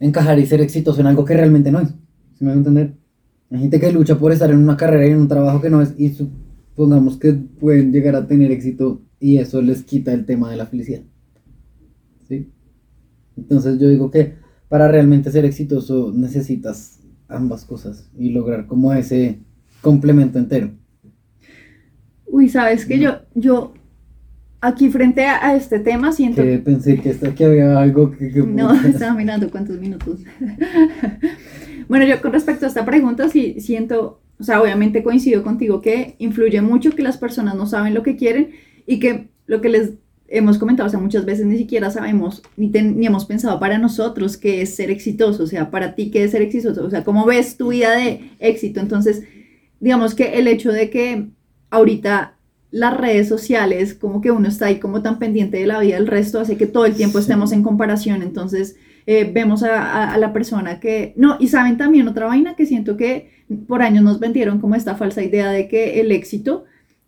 encajar 0.00 0.38
y 0.38 0.46
ser 0.46 0.60
exitoso 0.60 1.00
en 1.00 1.06
algo 1.06 1.24
que 1.24 1.34
realmente 1.34 1.70
no 1.70 1.80
es. 1.80 1.88
¿Sí 1.88 2.44
me 2.44 2.46
voy 2.46 2.54
a 2.54 2.58
entender? 2.58 2.94
Hay 3.50 3.60
gente 3.60 3.78
que 3.78 3.92
lucha 3.92 4.18
por 4.18 4.32
estar 4.32 4.50
en 4.50 4.58
una 4.58 4.76
carrera 4.76 5.06
y 5.06 5.10
en 5.10 5.20
un 5.20 5.28
trabajo 5.28 5.60
que 5.60 5.70
no 5.70 5.82
es 5.82 5.94
y 5.98 6.10
supongamos 6.10 7.16
que 7.18 7.32
pueden 7.32 7.92
llegar 7.92 8.16
a 8.16 8.26
tener 8.26 8.50
éxito 8.50 9.02
y 9.20 9.36
eso 9.36 9.60
les 9.60 9.82
quita 9.82 10.12
el 10.12 10.24
tema 10.24 10.50
de 10.50 10.56
la 10.56 10.66
felicidad. 10.66 11.02
¿Sí? 12.28 12.50
Entonces 13.36 13.78
yo 13.78 13.88
digo 13.88 14.10
que 14.10 14.34
para 14.68 14.88
realmente 14.88 15.30
ser 15.30 15.44
exitoso 15.44 16.12
necesitas 16.14 17.00
ambas 17.28 17.64
cosas 17.64 18.08
y 18.16 18.30
lograr 18.30 18.66
como 18.66 18.92
ese 18.92 19.40
complemento 19.82 20.38
entero. 20.38 20.70
Uy, 22.26 22.48
sabes 22.48 22.86
que 22.86 22.98
yo, 22.98 23.18
yo 23.34 23.74
aquí 24.60 24.90
frente 24.90 25.24
a, 25.26 25.54
este 25.56 25.78
tema 25.80 26.12
siento 26.12 26.42
Que 26.42 26.58
pensé 26.58 27.00
que, 27.00 27.10
esta- 27.10 27.34
que 27.34 27.44
había 27.44 27.78
algo 27.80 28.10
que... 28.12 28.30
que- 28.30 28.40
No, 28.42 28.72
estaba 28.84 29.14
mirando 29.14 29.50
cuántos 29.50 29.78
minutos. 29.80 30.20
bueno, 31.88 32.04
yo 32.06 32.20
con 32.20 32.32
respecto 32.32 32.64
a 32.66 32.68
esta 32.68 32.84
pregunta, 32.84 33.28
sí 33.28 33.56
siento, 33.60 34.20
o 34.38 34.44
sea, 34.44 34.60
obviamente 34.62 35.02
coincido 35.02 35.42
contigo 35.42 35.80
que 35.80 36.14
influye 36.18 36.60
mucho 36.62 36.90
que 36.92 37.02
las 37.02 37.16
personas 37.18 37.54
no 37.56 37.66
saben 37.66 37.94
lo 37.94 38.02
que 38.02 38.16
quieren 38.16 38.50
y 38.86 38.98
que 39.00 39.28
lo 39.46 39.60
que 39.60 39.68
les 39.68 39.92
hemos 40.28 40.58
comentado, 40.58 40.86
o 40.86 40.90
sea, 40.90 41.00
muchas 41.00 41.24
veces 41.24 41.44
ni 41.46 41.56
siquiera 41.58 41.90
sabemos 41.90 42.42
ni, 42.56 42.70
ten- 42.70 42.98
ni 43.00 43.06
hemos 43.06 43.24
pensado 43.24 43.58
para 43.58 43.78
nosotros 43.78 44.36
qué 44.36 44.62
es 44.62 44.74
ser 44.76 44.90
exitoso, 44.90 45.42
o 45.42 45.46
sea, 45.46 45.70
para 45.72 45.94
ti 45.96 46.10
qué 46.12 46.22
es 46.24 46.30
ser 46.30 46.42
exitoso, 46.42 46.84
o 46.84 46.90
sea, 46.90 47.02
cómo 47.02 47.26
ves 47.26 47.56
tu 47.56 47.70
vida 47.70 47.90
de 47.96 48.30
éxito. 48.38 48.78
Entonces, 48.78 49.24
digamos 49.80 50.14
que 50.14 50.38
el 50.38 50.46
hecho 50.46 50.70
de 50.70 50.88
que 50.90 51.26
ahorita 51.70 52.36
las 52.70 52.96
redes 52.96 53.28
sociales, 53.28 53.94
como 53.94 54.20
que 54.20 54.30
uno 54.30 54.48
está 54.48 54.66
ahí 54.66 54.78
como 54.78 55.02
tan 55.02 55.18
pendiente 55.18 55.56
de 55.58 55.66
la 55.66 55.80
vida 55.80 55.96
del 55.96 56.06
resto, 56.06 56.40
hace 56.40 56.56
que 56.56 56.66
todo 56.66 56.86
el 56.86 56.94
tiempo 56.94 57.18
Sí. 57.18 57.22
estemos 57.22 57.52
en 57.52 57.62
comparación. 57.62 58.22
Entonces, 58.22 58.76
eh, 59.06 59.28
vemos 59.32 59.62
a, 59.62 59.82
a- 59.82 60.14
a 60.14 60.18
la 60.18 60.32
persona 60.32 60.78
que... 60.78 61.12
No, 61.16 61.36
y 61.40 61.48
saben 61.48 61.76
también 61.76 62.06
otra 62.06 62.26
vaina 62.26 62.54
que 62.54 62.66
siento 62.66 62.96
que 62.96 63.30
por 63.66 63.82
años 63.82 64.04
nos 64.04 64.20
vendieron 64.20 64.60
como 64.60 64.76
esta 64.76 64.94
falsa 64.94 65.22
idea 65.22 65.50
de 65.50 65.66
que 65.66 66.00
el 66.00 66.12
éxito 66.12 66.64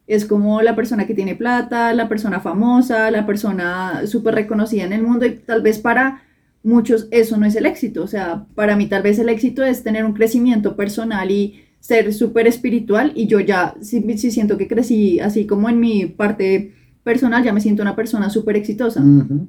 es 0.08 0.24
como 0.24 0.62
la 0.62 0.74
persona 0.74 1.06
que 1.06 1.14
tiene 1.14 1.36
plata, 1.36 1.94
la 1.94 2.08
persona 2.08 2.40
famosa, 2.40 3.10
la 3.12 3.24
persona 3.24 4.02
súper 4.06 4.34
reconocida 4.34 4.82
en 4.84 4.92
el 4.92 5.02
mundo 5.02 5.26
y 5.26 5.36
tal 5.36 5.62
vez 5.62 5.78
para 5.78 6.22
muchos 6.64 7.06
eso 7.12 7.36
no 7.36 7.46
es 7.46 7.54
el 7.54 7.66
éxito. 7.66 8.02
O 8.02 8.06
sea, 8.08 8.46
para 8.56 8.74
mí 8.74 8.86
tal 8.86 9.02
vez 9.02 9.18
el 9.20 9.28
éxito 9.28 9.62
es 9.62 9.84
tener 9.84 10.04
un 10.04 10.12
crecimiento 10.14 10.74
personal 10.76 11.30
y 11.30 11.61
ser 11.82 12.12
súper 12.14 12.46
espiritual 12.46 13.10
y 13.16 13.26
yo 13.26 13.40
ya 13.40 13.74
sí, 13.80 14.00
sí 14.16 14.30
siento 14.30 14.56
que 14.56 14.68
crecí 14.68 15.18
así 15.18 15.46
como 15.46 15.68
en 15.68 15.80
mi 15.80 16.06
parte 16.06 16.72
personal, 17.02 17.42
ya 17.42 17.52
me 17.52 17.60
siento 17.60 17.82
una 17.82 17.96
persona 17.96 18.30
súper 18.30 18.54
exitosa. 18.54 19.02
Ujú. 19.02 19.48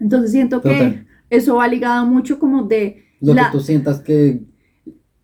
Entonces 0.00 0.32
siento 0.32 0.62
que 0.62 0.70
Total. 0.70 1.06
eso 1.28 1.56
va 1.56 1.68
ligado 1.68 2.06
mucho 2.06 2.38
como 2.38 2.62
de 2.64 3.04
Lo 3.20 3.34
la- 3.34 3.50
que 3.50 3.58
tú 3.58 3.60
sientas 3.62 4.00
que 4.00 4.40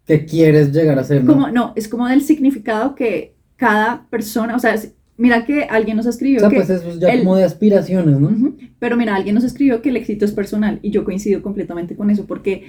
que 0.07 0.27
quieres 0.27 0.73
llegar 0.73 0.99
a 0.99 1.05
ser, 1.05 1.25
¿no? 1.25 1.33
Como, 1.33 1.49
no, 1.49 1.73
es 1.77 1.87
como 1.89 2.07
del 2.09 2.21
significado 2.23 2.95
que 2.97 3.35
cada 3.57 4.07
persona, 4.11 4.57
o 4.57 4.59
sea, 4.59 4.75
mira 5.17 5.47
que 5.47 5.63
alguien 5.63 5.97
nos 5.97 6.07
escribió 6.07 6.39
o 6.39 6.41
sea, 6.41 6.49
que... 6.51 6.57
pues 6.57 6.69
eso 6.71 6.91
es 6.91 6.99
ya 6.99 7.09
el- 7.09 7.21
como 7.21 7.37
de 7.37 7.45
aspiraciones, 7.45 8.19
¿no? 8.21 8.29
Ujú, 8.29 8.57
Pero 8.79 8.97
mira, 8.97 9.15
alguien 9.15 9.37
nos 9.37 9.45
escribió 9.45 9.81
que 9.81 9.89
el 9.91 9.97
éxito 9.97 10.25
es 10.27 10.33
personal 10.33 10.81
y 10.83 10.91
yo 10.91 11.05
coincido 11.05 11.41
completamente 11.41 11.95
con 11.97 12.11
eso 12.11 12.27
porque, 12.27 12.65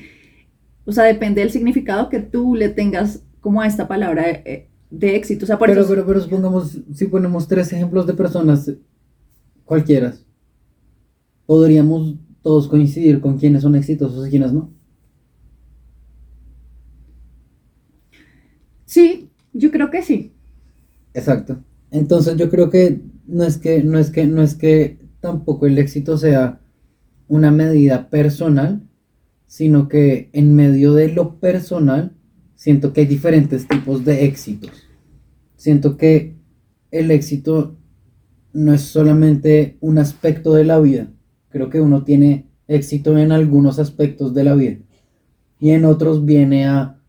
o 0.85 0.91
sea, 0.93 1.03
depende 1.05 1.41
del 1.41 1.49
significado 1.51 2.07
que 2.09 2.19
tú 2.19 2.55
le 2.55 2.69
tengas 2.69 3.23
como 3.43 3.61
a 3.61 3.67
esta 3.67 3.89
palabra 3.89 4.23
de, 4.23 4.69
de 4.89 5.15
éxito. 5.17 5.43
O 5.43 5.47
sea, 5.47 5.59
por 5.59 5.67
pero, 5.67 5.81
eso... 5.81 5.89
pero, 5.89 6.05
pero 6.07 6.21
supongamos, 6.21 6.79
si 6.93 7.07
ponemos 7.07 7.45
tres 7.47 7.71
ejemplos 7.73 8.07
de 8.07 8.13
personas, 8.13 8.71
cualquiera, 9.65 10.15
podríamos 11.45 12.15
todos 12.41 12.69
coincidir 12.69 13.19
con 13.19 13.37
quiénes 13.37 13.61
son 13.61 13.75
exitosos 13.75 14.25
y 14.25 14.29
quiénes 14.29 14.53
no. 14.53 14.71
Sí, 18.85 19.29
yo 19.51 19.71
creo 19.71 19.91
que 19.91 20.03
sí. 20.03 20.31
Exacto. 21.13 21.57
Entonces 21.91 22.37
yo 22.37 22.49
creo 22.49 22.69
que 22.69 23.01
no 23.27 23.43
es 23.43 23.57
que, 23.57 23.83
no 23.83 23.99
es 23.99 24.09
que, 24.09 24.25
no 24.25 24.41
es 24.41 24.55
que 24.55 24.99
tampoco 25.19 25.67
el 25.67 25.77
éxito 25.77 26.17
sea 26.17 26.61
una 27.27 27.51
medida 27.51 28.09
personal, 28.09 28.81
sino 29.47 29.89
que 29.89 30.29
en 30.31 30.55
medio 30.55 30.93
de 30.93 31.09
lo 31.09 31.39
personal 31.39 32.15
siento 32.63 32.93
que 32.93 33.01
hay 33.01 33.07
diferentes 33.07 33.67
tipos 33.67 34.05
de 34.05 34.23
éxitos. 34.23 34.71
Siento 35.57 35.97
que 35.97 36.37
el 36.91 37.11
éxito 37.11 37.75
no 38.53 38.73
es 38.73 38.79
solamente 38.83 39.77
un 39.81 39.97
aspecto 39.97 40.53
de 40.53 40.63
la 40.63 40.79
vida. 40.79 41.11
Creo 41.49 41.69
que 41.69 41.81
uno 41.81 42.05
tiene 42.05 42.47
éxito 42.69 43.17
en 43.17 43.33
algunos 43.33 43.79
aspectos 43.79 44.33
de 44.33 44.45
la 44.45 44.55
vida 44.55 44.77
y 45.59 45.71
en 45.71 45.83
otros 45.83 46.23
viene 46.23 46.65
a, 46.65 47.01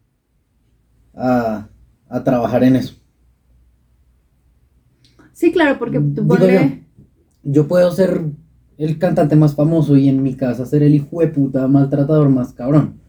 a, 1.14 1.68
a 2.08 2.24
trabajar 2.24 2.64
en 2.64 2.74
eso. 2.74 2.96
Sí, 5.34 5.52
claro, 5.52 5.78
porque 5.78 6.00
tú 6.00 6.22
Digo 6.22 6.26
ponle... 6.26 6.82
Yo 7.44 7.68
puedo 7.68 7.92
ser 7.92 8.24
el 8.76 8.98
cantante 8.98 9.36
más 9.36 9.54
famoso 9.54 9.96
y 9.96 10.08
en 10.08 10.20
mi 10.20 10.34
casa 10.34 10.66
ser 10.66 10.82
el 10.82 10.96
hijo 10.96 11.20
de 11.20 11.28
puta 11.28 11.68
maltratador 11.68 12.28
más 12.28 12.52
cabrón. 12.52 13.03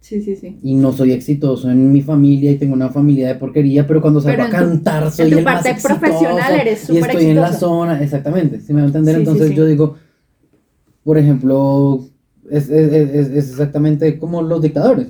Sí, 0.00 0.22
sí, 0.22 0.34
sí. 0.34 0.58
Y 0.62 0.74
no 0.74 0.92
soy 0.92 1.12
exitoso 1.12 1.70
en 1.70 1.92
mi 1.92 2.00
familia 2.00 2.50
y 2.50 2.56
tengo 2.56 2.72
una 2.74 2.88
familia 2.88 3.28
de 3.28 3.34
porquería, 3.34 3.86
pero 3.86 4.00
cuando 4.00 4.20
salgo 4.20 4.42
Pero 4.44 4.44
a 4.44 4.50
tu- 4.50 4.66
cantar 4.70 5.10
soy 5.10 5.30
tu 5.30 5.38
el 5.38 5.44
más 5.44 5.54
parte 5.56 5.70
exitoso 5.70 6.00
profesional 6.00 6.52
eres 6.60 6.82
y 6.84 6.86
súper 6.86 7.10
estoy 7.10 7.24
en 7.26 7.36
la 7.36 7.52
zona, 7.52 8.02
exactamente, 8.02 8.60
si 8.60 8.72
me 8.72 8.80
va 8.80 8.84
a 8.84 8.86
entender. 8.88 9.14
Sí, 9.16 9.20
Entonces 9.20 9.48
sí. 9.48 9.54
yo 9.54 9.66
digo, 9.66 9.96
por 11.04 11.18
ejemplo, 11.18 12.04
es, 12.50 12.70
es- 12.70 12.92
es- 12.92 13.28
es 13.30 13.50
exactamente 13.50 14.18
como 14.18 14.40
los 14.42 14.62
dictadores. 14.62 15.08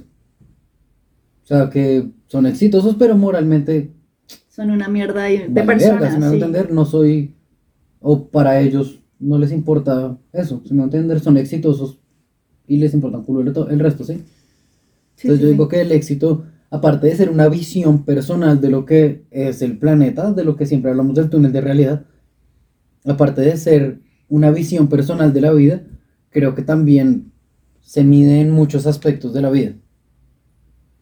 O 1.44 1.46
sea, 1.46 1.70
que 1.70 2.08
son 2.26 2.46
exitosos, 2.46 2.96
pero 2.98 3.16
moralmente 3.16 3.92
Son 4.48 4.70
una 4.70 4.88
mierda 4.88 5.24
de, 5.24 5.48
vale 5.48 5.66
personas. 5.66 6.12
si 6.14 6.18
me 6.20 6.26
va 6.26 6.30
a 6.32 6.34
entender, 6.34 6.72
no 6.72 6.84
soy, 6.84 7.34
o 8.00 8.26
para 8.26 8.60
ellos 8.60 9.00
no 9.20 9.38
les 9.38 9.52
importa 9.52 10.18
eso, 10.32 10.62
si 10.66 10.72
me 10.74 10.78
va 10.78 10.84
a 10.84 10.86
entender, 10.86 11.20
son 11.20 11.36
exitosos 11.36 11.98
y 12.66 12.76
les 12.78 12.92
importa 12.94 13.18
un 13.18 13.24
culo 13.24 13.40
el 13.68 13.78
resto, 13.80 14.04
¿sí? 14.04 14.22
Sí, 15.20 15.28
Entonces 15.28 15.40
sí, 15.40 15.42
yo 15.42 15.48
sí. 15.48 15.52
digo 15.52 15.68
que 15.68 15.82
el 15.82 15.92
éxito, 15.92 16.46
aparte 16.70 17.08
de 17.08 17.16
ser 17.16 17.28
una 17.28 17.48
visión 17.48 18.04
personal 18.06 18.58
de 18.60 18.70
lo 18.70 18.86
que 18.86 19.26
es 19.30 19.60
el 19.60 19.78
planeta, 19.78 20.32
de 20.32 20.44
lo 20.44 20.56
que 20.56 20.64
siempre 20.64 20.90
hablamos 20.90 21.14
del 21.14 21.28
túnel 21.28 21.52
de 21.52 21.60
realidad, 21.60 22.06
aparte 23.04 23.42
de 23.42 23.56
ser 23.58 24.00
una 24.28 24.50
visión 24.50 24.88
personal 24.88 25.32
de 25.34 25.40
la 25.42 25.52
vida, 25.52 25.84
creo 26.30 26.54
que 26.54 26.62
también 26.62 27.32
se 27.82 28.02
mide 28.02 28.40
en 28.40 28.50
muchos 28.50 28.86
aspectos 28.86 29.34
de 29.34 29.42
la 29.42 29.50
vida. 29.50 29.74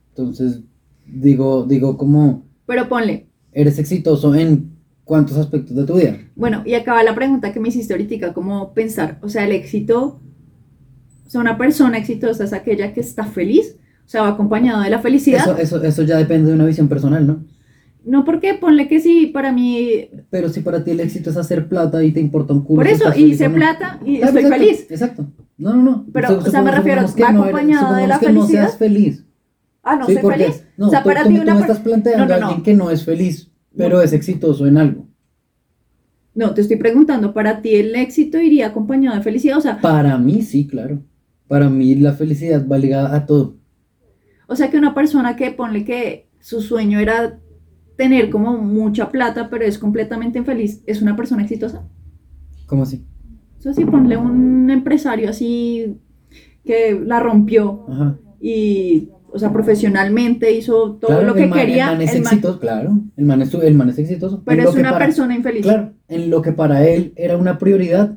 Entonces, 0.08 0.62
digo, 1.06 1.64
digo 1.64 1.96
como 1.96 2.44
Pero 2.66 2.88
ponle, 2.88 3.28
eres 3.52 3.78
exitoso 3.78 4.34
en 4.34 4.72
cuántos 5.04 5.36
aspectos 5.36 5.76
de 5.76 5.84
tu 5.84 5.94
vida. 5.94 6.18
Bueno, 6.34 6.62
y 6.66 6.74
acaba 6.74 7.04
la 7.04 7.14
pregunta 7.14 7.52
que 7.52 7.60
me 7.60 7.68
hiciste 7.68 7.94
ahorita, 7.94 8.32
como 8.32 8.74
pensar, 8.74 9.18
o 9.22 9.28
sea, 9.28 9.44
el 9.44 9.52
éxito, 9.52 10.20
o 11.26 11.30
sea, 11.30 11.40
una 11.40 11.56
persona 11.56 11.98
exitosa 11.98 12.42
es 12.42 12.52
aquella 12.52 12.92
que 12.92 13.00
está 13.00 13.24
feliz, 13.24 13.76
o 14.08 14.10
sea, 14.10 14.22
va 14.22 14.28
acompañado 14.30 14.80
de 14.80 14.88
la 14.88 15.00
felicidad. 15.00 15.40
Eso, 15.42 15.58
eso, 15.58 15.82
eso 15.84 16.02
ya 16.02 16.16
depende 16.16 16.48
de 16.48 16.54
una 16.56 16.64
visión 16.64 16.88
personal, 16.88 17.26
¿no? 17.26 17.44
No 18.06 18.24
porque 18.24 18.54
ponle 18.54 18.88
que 18.88 19.00
sí, 19.00 19.26
para 19.26 19.52
mí, 19.52 20.08
Pero 20.30 20.48
si 20.48 20.60
para 20.60 20.82
ti 20.82 20.92
el 20.92 21.00
éxito 21.00 21.28
es 21.28 21.36
hacer 21.36 21.68
plata 21.68 22.02
y 22.02 22.10
te 22.12 22.18
importa 22.20 22.54
un 22.54 22.62
culo. 22.62 22.78
por 22.80 22.86
eso, 22.88 23.04
y 23.14 23.24
hice 23.32 23.50
no. 23.50 23.56
plata 23.56 24.00
y 24.06 24.16
Claro, 24.20 24.38
estoy 24.38 24.44
exacto, 24.44 24.64
feliz. 24.64 24.86
Exacto. 24.90 25.26
No, 25.58 25.74
no, 25.76 25.82
no. 25.82 26.06
Pero, 26.10 26.28
Sup- 26.40 26.46
o 26.46 26.50
sea, 26.50 26.62
me 26.62 26.70
refiero, 26.70 27.02
¿va 27.02 27.06
no 27.06 27.44
eres- 27.44 27.54
acompañado 27.54 27.94
de 27.96 28.06
la 28.06 28.18
que 28.18 28.26
no 28.32 28.40
felicidad? 28.40 28.62
seas 28.68 28.78
feliz. 28.78 29.26
Ah, 29.82 29.96
no 29.96 30.06
Sí, 30.06 30.14
soy 30.14 30.32
feliz. 30.32 30.64
No, 30.78 30.86
o 30.86 30.90
sea, 30.90 31.02
tú, 31.02 31.08
para 31.10 31.22
tú- 31.24 31.28
ti 31.28 31.34
tú 31.36 31.42
una 31.42 31.54
me 31.54 31.60
per- 31.60 31.68
estás 31.70 31.84
planteando 31.84 32.24
No, 32.24 32.28
no, 32.30 32.34
a 32.34 32.38
no. 32.40 32.46
alguien 32.46 32.62
que 32.62 32.72
no 32.74 32.90
es 32.90 33.04
feliz, 33.04 33.50
pero 33.76 34.00
es 34.00 34.14
exitoso 34.14 34.66
en 34.66 34.78
algo. 34.78 35.06
No, 36.34 36.54
te 36.54 36.62
estoy 36.62 36.76
preguntando, 36.78 37.34
para 37.34 37.60
ti 37.60 37.74
el 37.74 37.94
éxito 37.94 38.38
iría 38.38 38.68
acompañado 38.68 39.16
de 39.16 39.22
felicidad, 39.22 39.58
o 39.58 39.60
sea, 39.60 39.80
Para 39.82 40.16
mí, 40.16 40.40
sí, 40.40 40.66
claro. 40.66 41.02
Para 41.46 41.68
mí 41.68 41.94
la 41.96 42.12
felicidad 42.14 42.66
va 42.66 42.78
ligada 42.78 43.14
a 43.14 43.26
todo. 43.26 43.57
O 44.48 44.56
sea 44.56 44.68
que 44.70 44.78
una 44.78 44.94
persona 44.94 45.36
que 45.36 45.52
ponle 45.52 45.84
que 45.84 46.28
su 46.40 46.60
sueño 46.60 46.98
era 46.98 47.38
tener 47.96 48.30
como 48.30 48.58
mucha 48.58 49.10
plata, 49.10 49.48
pero 49.50 49.64
es 49.64 49.78
completamente 49.78 50.38
infeliz, 50.38 50.82
¿es 50.86 51.00
una 51.02 51.14
persona 51.14 51.42
exitosa? 51.42 51.86
¿Cómo 52.66 52.82
así? 52.82 53.04
Eso 53.60 53.72
sí, 53.74 53.84
ponle 53.84 54.16
un 54.16 54.68
empresario 54.70 55.30
así 55.30 55.96
que 56.64 57.00
la 57.04 57.18
rompió 57.20 57.86
Ajá. 57.88 58.16
y, 58.40 59.08
o 59.32 59.38
sea, 59.38 59.52
profesionalmente 59.52 60.52
hizo 60.52 60.92
todo 60.96 61.10
Claro, 61.10 61.26
lo 61.26 61.34
que 61.34 61.44
el 61.44 61.48
man- 61.50 61.58
quería, 61.58 61.84
El 61.90 61.98
man 61.98 62.02
es 62.02 62.14
el 62.14 62.22
man- 62.22 62.32
exitoso, 62.34 62.60
claro. 62.60 63.00
El 63.16 63.24
man 63.24 63.42
es, 63.42 63.52
el 63.54 63.74
man 63.74 63.88
es 63.88 63.98
exitoso. 63.98 64.42
pero 64.44 64.62
En 64.62 64.68
es 64.68 64.74
una 64.74 64.92
para- 64.92 65.04
persona 65.06 65.34
infeliz. 65.34 65.62
Claro, 65.62 65.92
en 66.08 66.30
lo 66.30 66.40
que 66.42 66.52
para 66.52 66.86
él 66.86 67.12
era 67.16 67.36
una 67.36 67.58
prioridad, 67.58 68.16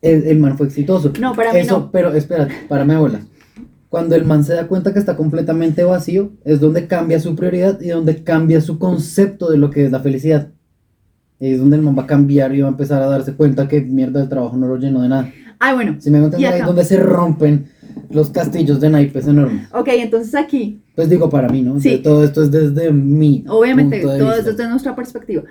el, 0.00 0.24
el 0.26 0.38
man 0.38 0.56
fue 0.56 0.66
exitoso. 0.68 1.12
No, 1.20 1.34
para 1.34 1.52
mí 1.52 1.60
Eso, 1.60 1.78
no. 1.80 1.90
pero 1.90 2.12
espérate, 2.14 2.54
para 2.68 2.84
mi 2.84 2.94
abuela. 2.94 3.20
Cuando 3.94 4.16
el 4.16 4.24
man 4.24 4.42
se 4.42 4.54
da 4.54 4.66
cuenta 4.66 4.92
que 4.92 4.98
está 4.98 5.16
completamente 5.16 5.84
vacío, 5.84 6.32
es 6.44 6.58
donde 6.58 6.88
cambia 6.88 7.20
su 7.20 7.36
prioridad 7.36 7.80
y 7.80 7.90
donde 7.90 8.24
cambia 8.24 8.60
su 8.60 8.80
concepto 8.80 9.48
de 9.48 9.56
lo 9.56 9.70
que 9.70 9.84
es 9.84 9.92
la 9.92 10.00
felicidad. 10.00 10.48
Y 11.38 11.52
es 11.52 11.60
donde 11.60 11.76
el 11.76 11.82
man 11.82 11.96
va 11.96 12.02
a 12.02 12.06
cambiar 12.08 12.52
y 12.56 12.60
va 12.60 12.66
a 12.66 12.70
empezar 12.72 13.00
a 13.00 13.06
darse 13.06 13.34
cuenta 13.34 13.68
que 13.68 13.80
mierda 13.82 14.20
el 14.20 14.28
trabajo 14.28 14.56
no 14.56 14.66
lo 14.66 14.78
llenó 14.78 15.00
de 15.00 15.10
nada. 15.10 15.32
Ah, 15.60 15.74
bueno. 15.74 15.94
Si 16.00 16.10
me 16.10 16.18
entender, 16.18 16.54
ahí 16.54 16.58
es 16.58 16.66
donde 16.66 16.84
se 16.84 16.96
rompen 16.98 17.66
los 18.10 18.30
castillos 18.30 18.80
de 18.80 18.90
naipes 18.90 19.28
enormes. 19.28 19.68
Ok, 19.72 19.86
entonces 19.92 20.34
aquí, 20.34 20.82
Pues 20.96 21.08
digo 21.08 21.30
para 21.30 21.48
mí, 21.48 21.62
¿no? 21.62 21.78
Sí. 21.78 21.90
De 21.90 21.98
todo 21.98 22.24
esto 22.24 22.42
es 22.42 22.50
desde 22.50 22.90
mi 22.90 23.44
obviamente, 23.46 23.98
punto 23.98 24.12
de 24.12 24.18
todo 24.18 24.34
es 24.34 24.44
desde 24.44 24.68
nuestra 24.68 24.96
perspectiva. 24.96 25.44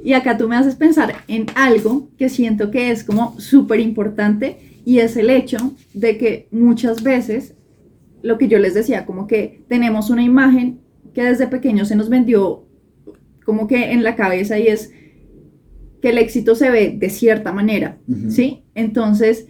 Y 0.00 0.12
acá 0.12 0.38
tú 0.38 0.48
me 0.48 0.54
haces 0.54 0.76
pensar 0.76 1.12
en 1.26 1.46
algo 1.56 2.08
que 2.16 2.28
siento 2.28 2.70
que 2.70 2.92
es 2.92 3.02
como 3.02 3.34
súper 3.40 3.80
importante 3.80 4.58
y 4.84 4.98
es 4.98 5.16
el 5.16 5.28
hecho 5.28 5.72
de 5.92 6.18
que 6.18 6.46
muchas 6.52 7.02
veces, 7.02 7.54
lo 8.24 8.38
que 8.38 8.48
yo 8.48 8.58
les 8.58 8.72
decía, 8.72 9.04
como 9.04 9.26
que 9.26 9.64
tenemos 9.68 10.08
una 10.08 10.22
imagen 10.22 10.80
que 11.12 11.22
desde 11.22 11.46
pequeño 11.46 11.84
se 11.84 11.94
nos 11.94 12.08
vendió 12.08 12.66
como 13.44 13.66
que 13.66 13.92
en 13.92 14.02
la 14.02 14.16
cabeza 14.16 14.58
y 14.58 14.66
es 14.66 14.92
que 16.00 16.08
el 16.08 16.16
éxito 16.16 16.54
se 16.54 16.70
ve 16.70 16.96
de 16.98 17.10
cierta 17.10 17.52
manera. 17.52 17.98
¿sí? 18.30 18.64
Entonces, 18.74 19.46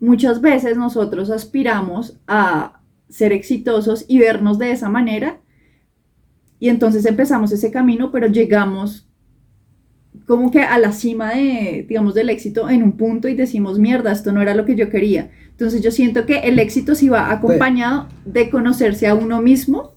muchas 0.00 0.40
veces 0.40 0.76
nosotros 0.76 1.30
aspiramos 1.30 2.18
a 2.26 2.82
ser 3.08 3.32
exitosos 3.32 4.04
y 4.08 4.18
vernos 4.18 4.58
de 4.58 4.72
esa 4.72 4.88
manera 4.88 5.40
y 6.58 6.70
entonces 6.70 7.06
empezamos 7.06 7.52
ese 7.52 7.70
camino, 7.70 8.10
pero 8.10 8.26
llegamos 8.26 9.07
como 10.26 10.50
que 10.50 10.60
a 10.60 10.78
la 10.78 10.92
cima 10.92 11.30
de, 11.34 11.86
digamos, 11.88 12.14
del 12.14 12.28
éxito 12.30 12.68
en 12.68 12.82
un 12.82 12.92
punto 12.92 13.28
y 13.28 13.34
decimos, 13.34 13.78
mierda, 13.78 14.12
esto 14.12 14.32
no 14.32 14.42
era 14.42 14.54
lo 14.54 14.64
que 14.64 14.74
yo 14.76 14.90
quería. 14.90 15.30
Entonces 15.50 15.82
yo 15.82 15.90
siento 15.90 16.26
que 16.26 16.38
el 16.40 16.58
éxito 16.58 16.94
sí 16.94 17.08
va 17.08 17.32
acompañado 17.32 18.08
de 18.24 18.50
conocerse 18.50 19.06
a 19.06 19.14
uno 19.14 19.40
mismo 19.42 19.92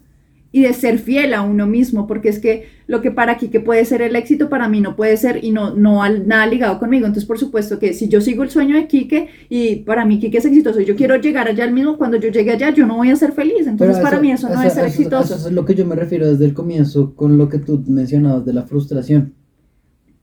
y 0.54 0.64
de 0.64 0.74
ser 0.74 1.00
fiel 1.00 1.34
a 1.34 1.44
uno 1.44 1.66
mismo, 1.66 2.08
porque 2.08 2.28
es 2.28 2.40
que 2.40 2.66
lo 2.88 3.02
que 3.02 3.10
para 3.12 3.38
Quique 3.38 3.62
puede 3.62 3.86
ser 3.86 4.02
el 4.02 4.18
éxito, 4.18 4.50
para 4.50 4.68
mí 4.68 4.82
no 4.82 4.98
puede 4.98 5.16
ser 5.16 5.44
y 5.44 5.52
no, 5.52 5.74
no 5.76 6.04
al, 6.04 6.28
nada 6.28 6.46
ligado 6.46 6.78
conmigo. 6.78 7.06
Entonces, 7.06 7.26
por 7.26 7.40
supuesto 7.40 7.80
que 7.80 7.94
si 7.94 8.10
yo 8.10 8.20
sigo 8.20 8.44
el 8.44 8.50
sueño 8.50 8.76
de 8.76 8.88
Quique 8.88 9.30
y 9.50 9.78
para 9.78 10.04
mí 10.04 10.20
Quique 10.20 10.40
es 10.40 10.46
exitoso 10.46 10.82
yo 10.82 10.96
quiero 10.98 11.16
llegar 11.16 11.48
allá 11.48 11.64
al 11.64 11.72
mismo, 11.74 11.98
cuando 11.98 12.18
yo 12.18 12.30
llegue 12.30 12.52
allá 12.52 12.70
yo 12.72 12.86
no 12.86 12.98
voy 12.98 13.12
a 13.12 13.16
ser 13.16 13.32
feliz. 13.32 13.66
Entonces, 13.66 14.00
para 14.04 14.20
mí 14.20 14.32
eso 14.32 14.50
no 14.50 14.62
es 14.62 14.74
ser 14.74 14.86
eso- 14.86 14.94
exitoso. 15.02 15.36
Eso 15.36 15.48
es 15.48 15.54
lo 15.54 15.64
que 15.66 15.74
yo 15.76 15.86
me 15.86 15.96
refiero 15.96 16.30
desde 16.30 16.46
el 16.46 16.54
comienzo 16.54 17.16
con 17.16 17.38
lo 17.38 17.48
que 17.48 17.60
tú 17.60 17.82
mencionabas 17.88 18.46
de 18.46 18.54
la 18.54 18.64
frustración. 18.64 19.34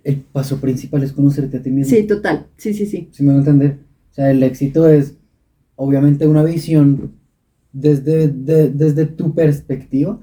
El 0.04 0.16
paso 0.20 0.58
principal 0.60 1.02
es 1.02 1.12
conocerte 1.12 1.58
a 1.58 1.62
ti 1.62 1.70
mismo. 1.70 1.94
Sí, 1.94 2.04
total. 2.04 2.46
Sí, 2.56 2.72
sí, 2.74 2.86
sí. 2.86 3.08
¿Sí 3.12 3.22
me 3.22 3.28
van 3.30 3.36
a 3.36 3.40
entender? 3.40 3.78
O 4.10 4.14
sea, 4.14 4.30
el 4.30 4.42
éxito 4.42 4.88
es 4.88 5.14
obviamente 5.76 6.26
una 6.26 6.42
visión 6.42 7.12
desde, 7.72 8.28
de- 8.28 8.70
desde 8.70 9.06
tu 9.06 9.34
perspectiva, 9.34 10.18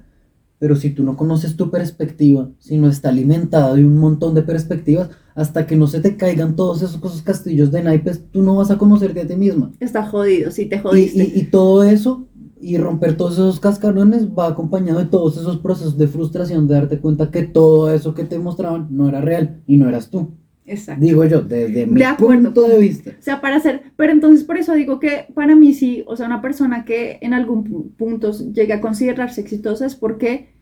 pero 0.58 0.75
si 0.75 0.89
tú 0.89 1.03
no 1.03 1.15
conoces 1.17 1.55
tu 1.55 1.70
perspectiva, 1.70 2.50
si 2.60 2.77
no 2.77 2.89
está 2.89 3.10
alimentada 3.10 3.75
de 3.75 3.86
un 3.86 3.98
montón 3.98 4.34
de 4.34 4.41
perspectivas, 4.41 5.10
hasta 5.36 5.67
que 5.67 5.75
no 5.75 5.86
se 5.88 6.00
te 6.00 6.15
caigan 6.15 6.55
todos 6.55 6.82
esos, 6.82 6.96
esos 6.96 7.22
castillos 7.22 7.72
de 7.72 7.84
naipes, 7.84 8.22
tú 8.32 8.41
no 8.41 8.55
vas 8.55 8.72
a 8.72 8.77
conocerte 8.77 9.22
a 9.22 9.27
ti 9.27 9.36
misma. 9.36 9.72
Está 9.79 10.05
jodido, 10.08 10.50
sí 10.51 10.65
te 10.65 10.77
Y, 10.77 10.79
jodiste. 10.79 11.24
y- 11.36 11.39
y 11.39 11.44
todo 11.44 11.84
eso 11.84 12.27
y 12.68 12.78
romper 12.78 13.16
todos 13.16 13.34
esos 13.34 13.60
cascarones 13.60 14.28
va 14.30 14.48
acompañado 14.48 15.00
de 15.00 15.06
todos 15.06 15.38
esos 15.38 15.58
procesos 15.58 15.98
de 15.98 16.08
frustración, 16.08 16.68
de 16.68 16.74
darte 16.76 17.00
cuenta 17.00 17.30
que 17.30 17.44
todo 17.44 17.94
eso 17.94 18.14
que 18.16 18.24
te 18.24 18.40
mostraban 18.40 18.88
no 18.90 19.08
era 19.08 19.22
real 19.22 19.62
y 19.68 19.78
no 19.78 19.88
eras 19.88 20.10
tú. 20.10 20.32
Exacto. 20.66 21.06
Digo 21.06 21.24
yo, 21.26 21.42
desde 21.42 21.86
mi 21.86 22.02
acuerdo. 22.02 22.46
punto 22.54 22.68
de 22.68 22.80
vista. 22.80 23.12
O 23.12 23.22
sea, 23.22 23.40
para 23.40 23.58
hacer, 23.58 23.84
pero 23.96 24.12
entonces 24.12 24.44
por 24.44 24.58
eso 24.58 24.74
digo 24.74 25.00
que 25.00 25.28
para 25.36 25.56
mí 25.56 25.74
sí, 25.76 26.04
o 26.08 26.16
sea, 26.16 26.26
una 26.26 26.42
persona 26.42 26.86
que 26.86 27.20
en 27.22 27.36
algún 27.36 27.66
pu- 27.66 27.96
punto 27.96 28.32
llega 28.32 28.76
a 28.78 28.82
considerarse 28.82 29.42
exitosa 29.42 29.86
es 29.86 29.96
porque 29.96 30.56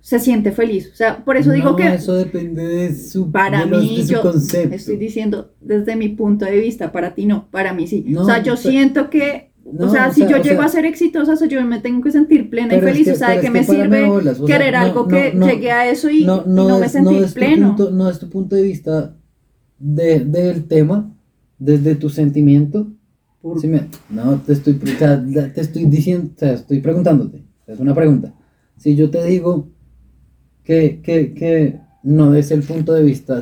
se 0.00 0.20
siente 0.20 0.52
feliz. 0.52 0.90
O 0.92 0.94
sea, 0.94 1.24
por 1.24 1.36
eso 1.36 1.50
digo 1.50 1.70
No, 1.70 1.76
que 1.76 1.94
Eso 1.94 2.14
depende 2.14 2.62
de 2.62 2.94
su, 2.94 3.32
para 3.32 3.64
de 3.64 3.66
los- 3.70 3.82
mí 3.82 3.96
de 3.96 4.02
su 4.04 4.12
yo 4.12 4.22
concepto. 4.22 4.76
estoy 4.76 4.98
diciendo 4.98 5.50
desde 5.60 5.96
mi 5.96 6.10
punto 6.10 6.44
de 6.44 6.60
vista, 6.60 6.92
para 6.92 7.14
ti 7.16 7.26
no, 7.26 7.48
para 7.50 7.72
mí 7.72 7.88
sí. 7.88 8.04
No, 8.06 8.22
o 8.22 8.24
sea, 8.24 8.38
yo 8.42 8.54
pero- 8.54 8.56
siento 8.70 9.10
que, 9.10 9.50
No, 9.72 9.86
o 9.86 9.90
sea, 9.90 10.08
o 10.08 10.12
si 10.12 10.20
sea, 10.20 10.30
yo 10.30 10.36
llego 10.38 10.58
sea- 10.60 10.64
a 10.66 10.68
ser 10.68 10.84
exitosa, 10.84 11.46
yo 11.46 11.64
me 11.64 11.80
tengo 11.80 12.02
que 12.02 12.10
sentir 12.12 12.50
plena 12.50 12.74
y 12.74 12.78
es 12.78 12.84
feliz. 12.84 13.04
que- 13.06 13.12
o 13.12 13.16
sea, 13.16 13.30
¿de 13.30 13.40
qué 13.40 13.50
me 13.50 13.64
sirve 13.64 14.06
bolas, 14.06 14.38
querer 14.40 14.74
no, 14.74 14.78
algo 14.80 15.08
que 15.08 15.32
no, 15.34 15.46
llegue 15.48 15.70
a 15.70 15.90
eso 15.90 16.10
y 16.10 16.24
no, 16.26 16.44
me 16.78 16.86
es- 16.86 17.28
tu 17.32 17.34
pleno? 17.34 17.68
punto- 17.76 17.90
no 17.90 18.10
es 18.10 18.18
tu 18.18 18.28
punto 18.28 18.56
de 18.56 18.62
vista 18.62 19.16
de- 19.78 20.20
del 20.24 20.64
tema, 20.66 21.10
desde 21.58 21.94
tu 21.94 22.10
sentimiento. 22.10 22.88
Me- 23.68 23.88
no, 24.10 24.36
te 24.40 24.52
estoy, 24.54 24.74
te 24.74 25.60
estoy 25.60 25.84
diciendo, 25.86 26.30
o 26.34 26.38
sea, 26.38 26.52
estoy 26.52 26.80
preguntándote. 26.80 27.42
Es 27.66 27.78
una 27.80 27.94
pregunta. 27.94 28.32
Si 28.76 28.94
yo 28.96 29.10
te 29.10 29.24
digo 29.24 29.68
que, 30.62 31.00
que, 31.02 31.34
que 31.34 31.78
no 32.02 32.34
es 32.34 32.50
el 32.50 32.62
punto 32.62 32.92
de 32.92 33.02
vista 33.02 33.40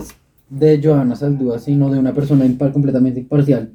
de 0.50 0.80
Joana 0.82 1.16
Saldúa, 1.16 1.58
sino 1.58 1.90
de 1.90 1.98
una 1.98 2.12
persona 2.14 2.44
impar- 2.44 2.72
completamente 2.72 3.20
imparcial, 3.20 3.70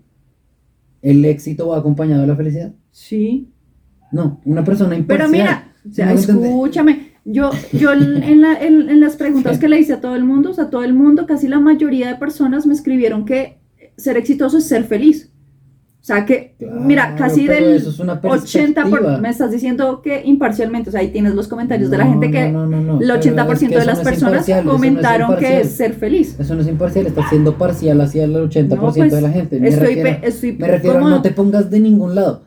¿el 1.10 1.24
éxito 1.26 1.70
va 1.70 1.78
acompañado 1.80 2.22
de 2.22 2.28
la 2.28 2.36
felicidad? 2.36 2.74
Sí. 2.92 3.50
No, 4.12 4.40
una 4.46 4.64
persona 4.64 4.96
imparcial. 4.96 5.30
Pero 5.30 5.44
mira, 5.44 5.72
o 5.86 5.90
¿Sí 5.90 5.96
sea, 5.96 6.14
escúchame, 6.14 7.12
yo, 7.26 7.50
yo 7.74 7.92
en, 7.94 8.42
la- 8.42 8.60
en- 8.62 8.90
en 8.90 9.00
las 9.00 9.16
preguntas 9.16 9.60
que 9.60 9.68
le 9.68 9.80
hice 9.80 9.94
a 9.94 10.02
todo 10.02 10.16
el 10.16 10.24
mundo, 10.24 10.52
o 10.52 10.54
sea, 10.54 10.70
todo 10.70 10.84
el 10.84 10.94
mundo, 10.94 11.26
casi 11.26 11.48
la 11.48 11.60
mayoría 11.60 12.08
de 12.08 12.16
personas 12.16 12.66
me 12.66 12.74
escribieron 12.74 13.26
que 13.26 13.58
ser 13.98 14.16
exitoso 14.18 14.58
es 14.60 14.66
ser 14.66 14.84
feliz. 14.86 15.32
O 16.08 16.14
sea, 16.14 16.26
que, 16.26 16.56
mira, 16.62 17.16
casi 17.18 17.48
del 17.48 17.76
eso 17.76 17.90
es 17.90 18.00
una 18.00 18.22
80%, 18.22 18.90
por, 18.90 19.20
me 19.20 19.28
estás 19.28 19.52
diciendo 19.52 20.02
que 20.02 20.22
imparcialmente, 20.24 20.88
o 20.88 20.92
sea, 20.94 21.02
ahí 21.02 21.10
tienes 21.10 21.36
los 21.36 21.50
comentarios 21.50 21.92
de 21.92 21.98
la 21.98 22.06
gente 22.08 22.32
que 22.32 22.48
no, 22.50 22.66
no, 22.66 22.80
no, 22.80 22.94
el 22.94 23.00
pero 23.00 23.20
80% 23.20 23.52
es 23.52 23.60
que 23.60 23.68
de 23.78 23.86
las 23.86 23.98
es 24.00 24.04
personas 24.06 24.48
es 24.48 24.62
comentaron 24.66 25.36
que 25.36 25.60
es 25.60 25.72
ser 25.72 25.96
feliz. 25.96 26.40
Eso 26.40 26.56
no 26.56 26.62
es 26.62 26.68
imparcial, 26.70 27.08
está 27.08 27.28
siendo 27.28 27.58
parcial 27.58 28.00
hacia 28.00 28.24
el 28.24 28.36
80% 28.36 28.70
No, 28.70 28.94
pues, 28.94 29.12
de 29.12 29.22
la 29.22 29.30
gente. 29.32 29.60
Me 29.60 29.68
Estoy, 29.68 29.96
refiero, 29.96 30.10
pe- 30.22 30.28
estoy 30.30 30.52
me 30.54 30.68
refiero 30.70 31.06
a 31.06 31.10
no 31.10 31.22
te 31.22 31.32
pongas 31.32 31.70
de 31.70 31.80
ningún 31.82 32.16
lado. 32.16 32.44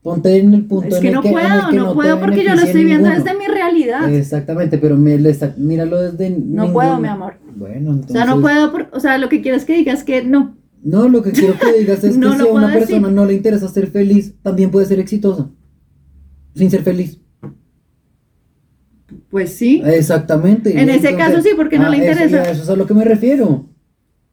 Ponte 0.00 0.36
en 0.36 0.54
el 0.54 0.64
punto 0.66 0.86
es 0.86 0.94
en 0.94 1.00
que 1.02 1.08
el 1.08 1.14
no 1.14 1.22
que, 1.22 1.30
en 1.30 1.38
el 1.38 1.42
puedo, 1.42 1.70
que 1.70 1.76
no 1.76 1.92
puedo 1.94 2.20
porque 2.20 2.44
yo 2.44 2.54
lo 2.54 2.62
estoy 2.62 2.84
viendo 2.84 3.08
ninguno. 3.08 3.24
desde 3.24 3.36
mi 3.36 3.46
realidad. 3.52 4.14
Exactamente, 4.14 4.78
pero 4.78 4.96
me, 4.96 5.16
está- 5.28 5.52
míralo 5.56 6.00
desde 6.12 6.30
no 6.30 6.36
ningún- 6.66 6.72
puedo, 6.72 7.00
mi 7.00 7.08
amor. 7.08 7.34
Bueno, 7.56 7.90
O 7.90 7.94
entonces... 7.94 8.12
sea, 8.16 8.24
no 8.26 8.40
puedo, 8.40 8.70
por- 8.70 8.88
o 8.92 9.00
sea, 9.00 9.18
lo 9.18 9.28
que 9.28 9.42
quieres 9.42 9.64
que 9.64 9.74
digas 9.74 10.04
que 10.04 10.22
no. 10.22 10.54
No, 10.86 11.08
lo 11.08 11.20
que 11.20 11.32
quiero 11.32 11.58
que 11.58 11.80
digas 11.80 12.04
es 12.04 12.16
No 12.18 12.30
que 12.30 12.36
si 12.36 12.48
a 12.48 12.52
una 12.52 12.68
decir. 12.68 12.80
persona 12.86 13.10
no 13.10 13.24
le 13.26 13.34
interesa 13.34 13.66
ser 13.68 13.88
feliz, 13.88 14.34
también 14.42 14.70
puede 14.70 14.86
ser 14.86 15.00
exitosa. 15.00 15.50
Sin 16.54 16.70
ser 16.70 16.82
feliz. 16.82 17.18
Pues 19.30 19.52
sí. 19.54 19.82
Exactamente. 19.84 20.70
En 20.70 20.88
ese 20.88 21.10
Entonces, 21.10 21.16
caso 21.16 21.42
sí, 21.42 21.50
porque 21.56 21.78
no 21.78 21.86
ah, 21.86 21.90
le 21.90 21.96
eso- 21.98 22.12
interesa. 22.22 22.42
a 22.42 22.50
eso 22.52 22.62
es 22.62 22.68
a 22.70 22.76
lo 22.76 22.86
que 22.86 22.94
me 22.94 23.04
refiero. 23.04 23.66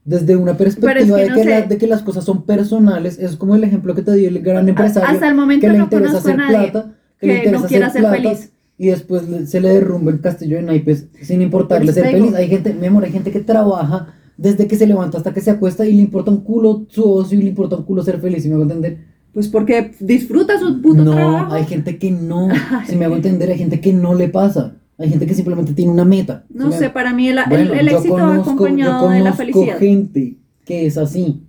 Desde 0.06 0.36
una 0.36 0.58
perspectiva 0.58 0.94
Pero 0.94 1.06
es 1.06 1.12
que 1.12 1.30
de, 1.30 1.36
que 1.38 1.44
sé. 1.44 1.50
la- 1.50 1.62
de 1.68 1.78
que 1.78 1.88
las 1.88 2.02
cosas 2.02 2.26
son 2.26 2.46
personales, 2.46 3.18
es 3.20 3.36
como 3.38 3.56
el 3.56 3.64
ejemplo 3.64 3.96
que 3.96 4.02
te 4.02 4.14
dio 4.16 4.28
el 4.28 4.42
gran 4.42 4.68
empresario 4.68 5.08
Hasta 5.10 5.30
el 5.30 5.36
momento 5.36 5.66
que 5.66 5.72
le 5.72 5.78
no 5.80 5.84
interesa 5.86 6.18
hacer 6.18 6.36
plata, 6.36 6.94
que, 7.20 7.28
le 7.28 7.38
interesa 7.38 7.62
no 7.62 7.68
quiera 7.68 7.88
hacer 7.88 8.02
ser 8.02 8.12
plata, 8.12 8.30
feliz. 8.36 8.52
y 8.78 8.88
después 8.88 9.24
se 9.50 9.62
le 9.62 9.70
derrumba 9.70 10.12
el 10.12 10.20
castillo 10.20 10.58
de 10.58 10.64
naipes 10.64 11.08
sin 11.22 11.42
importarle 11.42 11.86
Pues 11.94 11.96
ser 11.96 12.12
feliz. 12.12 12.34
Hay 12.36 12.48
gente, 12.50 12.74
mi 12.74 12.88
amor, 12.88 13.06
hay 13.06 13.12
gente 13.12 13.32
que 13.32 13.40
trabaja 13.40 14.14
desde 14.38 14.68
que 14.68 14.76
se 14.76 14.88
levanta 14.88 15.18
hasta 15.18 15.34
que 15.34 15.42
se 15.42 15.52
acuesta 15.52 15.86
y 15.86 15.94
le 15.94 16.02
importa 16.02 16.32
un 16.32 16.42
culo 16.42 16.86
su 16.90 17.04
ocio 17.12 17.40
y 17.40 17.44
le 17.44 17.50
importa 17.50 17.76
un 17.78 17.84
culo 17.84 18.04
ser 18.04 18.20
feliz, 18.20 18.44
¿sí 18.44 18.50
me 18.50 18.56
hago 18.56 18.64
entender? 18.64 18.98
Pues 19.34 19.48
porque 19.48 19.92
disfruta 20.00 20.60
su 20.60 20.82
puto 20.82 21.04
no, 21.04 21.14
trabajo. 21.14 21.54
hay 21.54 21.66
gente 21.66 21.98
que 21.98 22.12
no, 22.12 22.50
si 22.88 22.96
me 22.96 23.06
hago 23.06 23.16
entender, 23.16 23.50
hay 23.50 23.58
gente 23.58 23.80
que 23.80 23.94
no 23.94 24.14
le 24.16 24.30
pasa. 24.30 24.76
Hay 25.00 25.10
gente 25.10 25.26
que 25.26 25.34
simplemente 25.34 25.74
tiene 25.74 25.92
una 25.92 26.06
meta. 26.06 26.46
No 26.54 26.72
¿sí 26.72 26.78
sé, 26.78 26.90
para 26.92 27.14
mí 27.14 27.28
el, 27.28 27.40
el- 27.40 27.44
Bueno, 27.50 27.74
el 27.74 27.90
yo 27.90 27.98
éxito 27.98 28.14
va 28.14 28.20
conozco- 28.28 28.52
acompañado 28.52 29.06
yo 29.06 29.10
de 29.10 29.20
la 29.20 29.32
conozco 29.32 29.38
felicidad. 29.38 29.78
gente 29.80 30.38
que 30.66 30.86
es 30.86 30.98
así, 31.00 31.42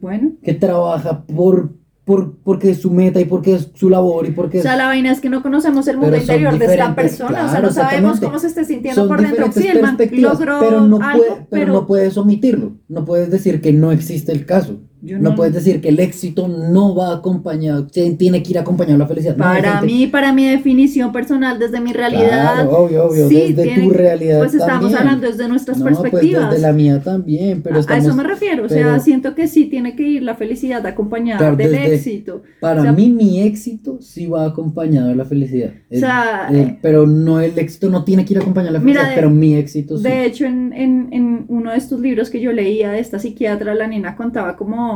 Bueno, 0.00 0.32
que 0.42 0.54
trabaja 0.54 1.22
por, 1.26 1.74
por 2.08 2.38
porque 2.38 2.70
es 2.70 2.80
su 2.80 2.90
meta 2.90 3.20
y 3.20 3.26
porque 3.26 3.54
es 3.54 3.70
su 3.74 3.90
labor 3.90 4.26
y 4.26 4.30
porque 4.30 4.60
o 4.60 4.62
sea, 4.62 4.76
la 4.76 4.86
vaina 4.86 5.12
es 5.12 5.20
que 5.20 5.28
no 5.28 5.42
conocemos 5.42 5.86
el 5.88 5.98
mundo 5.98 6.16
interior 6.16 6.58
de 6.58 6.64
esta 6.64 6.94
persona. 6.94 7.44
o 7.44 7.50
sea, 7.50 7.60
no 7.60 7.70
sabemos 7.70 8.18
cómo 8.18 8.38
se 8.38 8.46
esté 8.46 8.64
sintiendo 8.64 9.02
son 9.02 9.08
por 9.08 9.20
dentro. 9.20 9.52
Sí, 9.52 9.68
el 9.68 9.82
man 9.82 9.98
logró 10.12 10.58
pero 10.58 10.80
no, 10.80 10.98
algo, 11.02 11.22
puede- 11.22 11.46
pero 11.50 11.72
no 11.74 11.86
puedes 11.86 12.16
omitirlo. 12.16 12.78
No 12.88 13.04
puedes 13.04 13.30
decir 13.30 13.60
que 13.60 13.74
no 13.74 13.92
existe 13.92 14.32
el 14.32 14.46
caso. 14.46 14.80
Yo 15.00 15.16
No, 15.18 15.30
no- 15.30 15.36
puedes 15.36 15.54
decir 15.54 15.80
que 15.80 15.90
el 15.90 16.00
éxito 16.00 16.48
no 16.48 16.94
va 16.94 17.14
acompañado, 17.14 17.86
tiene 17.86 18.42
que 18.42 18.50
ir 18.50 18.58
acompañado 18.58 18.98
la 18.98 19.06
felicidad. 19.06 19.36
Para 19.36 19.80
mí, 19.82 20.08
para 20.08 20.32
mi 20.32 20.46
definición 20.48 21.12
personal, 21.12 21.56
desde 21.58 21.80
mi 21.80 21.92
realidad, 21.92 22.54
Claro, 22.64 22.70
obvio, 22.78 23.04
obvio, 23.04 23.28
sí, 23.28 23.52
desde 23.52 23.80
tu 23.80 23.90
realidad 23.90 24.38
pues 24.40 24.54
estamos 24.54 24.80
también. 24.92 24.98
hablando 24.98 25.26
desde 25.28 25.48
nuestras 25.48 25.78
no, 25.78 25.84
pues 25.84 25.98
perspectivas. 25.98 26.50
desde 26.50 26.62
la 26.62 26.72
mía 26.72 27.00
también, 27.00 27.62
pero 27.62 27.76
a 27.86 27.96
eso 27.96 28.14
me 28.14 28.24
refiero, 28.24 28.64
o 28.64 28.68
sea, 28.68 28.98
siento 28.98 29.34
que 29.36 29.46
sí 29.46 29.66
tiene 29.66 29.94
que 29.94 30.02
ir 30.02 30.22
la 30.24 30.34
felicidad 30.34 30.84
acompañada 30.84 31.38
Claro, 31.38 31.56
del 31.56 31.70
desde- 31.70 31.94
éxito. 31.94 32.42
para 32.60 32.80
o 32.80 32.82
sea, 32.82 32.92
mí 32.92 33.08
mi 33.10 33.40
éxito 33.42 33.98
sí 34.00 34.26
va 34.26 34.46
acompañado 34.46 35.08
de 35.10 35.14
la 35.14 35.24
felicidad. 35.24 35.70
El- 35.90 36.00
sea, 36.00 36.48
el- 36.50 36.76
pero 36.82 37.06
no 37.06 37.40
el 37.40 37.56
éxito 37.56 37.88
no 37.88 38.02
tiene 38.02 38.24
que 38.24 38.34
ir 38.34 38.40
acompañado 38.40 38.72
de 38.72 38.78
la 38.80 38.84
Mira, 38.84 39.00
felicidad, 39.02 39.14
de- 39.14 39.28
pero 39.28 39.30
mi 39.30 39.54
éxito 39.54 39.96
sí. 39.96 40.02
De 40.02 40.24
hecho, 40.24 40.44
en, 40.44 40.72
en, 40.72 41.08
en 41.12 41.44
uno 41.48 41.70
de 41.70 41.76
estos 41.78 42.00
libros 42.00 42.30
que 42.30 42.40
yo 42.40 42.52
leía 42.52 42.90
de 42.90 42.98
esta 42.98 43.20
psiquiatra, 43.20 43.74
la 43.74 43.86
nena 43.86 44.16
contaba 44.16 44.56
como, 44.56 44.88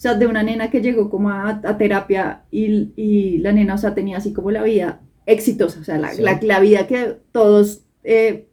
o 0.00 0.02
sea, 0.02 0.14
de 0.14 0.26
una 0.26 0.42
nena 0.42 0.70
que 0.70 0.80
llegó 0.80 1.10
como 1.10 1.28
a, 1.28 1.60
a 1.62 1.76
terapia 1.76 2.44
y, 2.50 2.88
y 2.96 3.36
la 3.38 3.52
nena, 3.52 3.74
o 3.74 3.78
sea, 3.78 3.94
tenía 3.94 4.16
así 4.16 4.32
como 4.32 4.50
la 4.50 4.62
vida 4.62 5.02
exitosa, 5.26 5.78
o 5.78 5.84
sea, 5.84 5.98
la, 5.98 6.14
Sí. 6.14 6.22
la, 6.22 6.40
la 6.42 6.58
vida 6.58 6.86
que 6.86 7.18
todos 7.32 7.82
eh, 8.02 8.46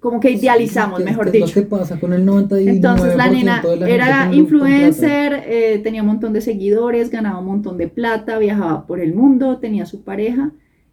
como 0.00 0.20
que 0.20 0.30
idealizamos, 0.30 1.00
¿Qué- 1.00 1.04
mejor 1.04 1.30
dicho. 1.30 1.44
lo 1.48 1.52
que 1.52 1.62
pasa 1.64 2.00
con 2.00 2.14
el 2.14 2.24
99% 2.24 2.66
Entonces 2.70 3.14
la 3.14 3.28
nena 3.28 3.62
la 3.62 3.88
era 3.90 4.30
influencer, 4.32 5.42
eh, 5.46 5.80
tenía 5.82 6.00
un 6.00 6.08
montón 6.08 6.32
de 6.32 6.40
seguidores, 6.40 7.10
ganaba 7.10 7.40
un 7.40 7.46
montón 7.46 7.76
de 7.76 7.86
plata, 7.88 8.38
viajaba 8.38 8.86
por 8.86 9.00
el 9.00 9.14
mundo, 9.14 9.58
tenía 9.58 9.84
su 9.84 10.02
pareja 10.02 10.52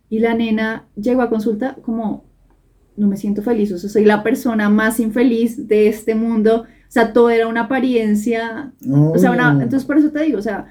y 0.10 0.20
la 0.20 0.34
nena 0.34 0.90
llegó 1.02 1.22
a 1.22 1.30
consulta 1.30 1.78
como, 1.82 2.26
no 2.98 3.08
me 3.08 3.16
siento 3.16 3.42
feliz, 3.42 3.72
o 3.72 3.78
sea, 3.78 3.90
soy 3.90 4.04
la 4.04 4.22
persona 4.22 4.70
más 4.70 5.00
infeliz 5.00 5.66
de 5.70 5.88
este 5.88 6.14
mundo, 6.14 6.66
o 6.88 6.92
sea, 6.92 7.14
todo 7.14 7.30
era 7.30 7.48
una 7.48 7.62
apariencia, 7.62 8.72
contratan. 8.80 9.12
o 9.16 9.18
sea, 9.18 9.32
una- 9.32 9.52
entonces 9.64 9.86
por 9.86 9.98
eso 9.98 10.10
te 10.12 10.24
digo, 10.24 10.40
o 10.40 10.42
sea, 10.42 10.68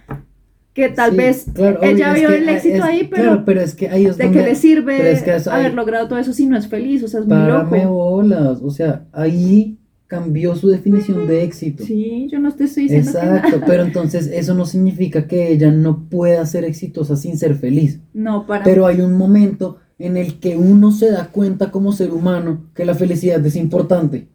que 0.73 0.89
tal 0.91 1.13
Sí, 1.13 1.17
vez 1.17 1.47
claro, 1.55 1.79
ella 1.83 2.13
obvio, 2.13 2.29
vio 2.29 2.37
el 2.39 2.49
éxito 2.51 2.75
es- 2.77 2.83
ahí, 2.83 3.09
pero 3.11 3.23
Claro, 3.23 3.43
pero 3.47 3.61
es 3.63 3.75
que 3.75 3.89
ahí 3.89 4.05
es 4.07 4.17
¿de 4.19 4.31
qué 4.31 4.43
le 4.43 4.55
sirve 4.55 5.11
es 5.11 5.23
que 5.23 5.33
haber 5.33 5.67
ahí- 5.67 5.73
logrado 5.75 6.07
todo 6.09 6.19
eso 6.19 6.33
si 6.35 6.47
no 6.47 6.57
es 6.57 6.69
feliz? 6.69 7.03
O 7.03 7.09
sea, 7.09 7.21
es 7.21 7.27
muy 7.27 7.37
loco. 7.47 7.89
bolas, 7.95 8.61
o 8.63 8.71
sea, 8.71 9.05
ahí 9.13 9.79
cambió 10.07 10.55
su 10.55 10.69
definición 10.69 11.27
de 11.27 11.43
éxito. 11.43 11.83
Sí, 11.85 12.29
yo 12.31 12.39
no 12.39 12.55
te 12.55 12.65
estoy 12.65 12.85
diciendo 12.85 13.11
Exacto, 13.11 13.61
pero 13.67 13.83
entonces 13.85 14.29
eso 14.33 14.55
no 14.55 14.65
significa 14.67 15.27
que 15.27 15.51
ella 15.51 15.73
no 15.73 16.05
pueda 16.11 16.45
ser 16.47 16.65
exitosa 16.65 17.17
sin 17.17 17.37
ser 17.39 17.55
feliz. 17.57 17.99
No, 18.15 18.47
para 18.47 18.63
Pero 18.63 18.87
hay 18.87 19.01
un 19.01 19.15
momento 19.15 19.79
en 19.99 20.17
el 20.19 20.39
que 20.39 20.57
uno 20.59 20.93
se 20.93 21.11
da 21.11 21.29
cuenta 21.29 21.71
como 21.71 21.91
ser 21.91 22.13
humano 22.13 22.67
que 22.75 22.85
la 22.85 22.95
felicidad 22.95 23.45
es 23.47 23.57
importante. 23.57 24.29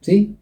¿Sí? 0.00 0.36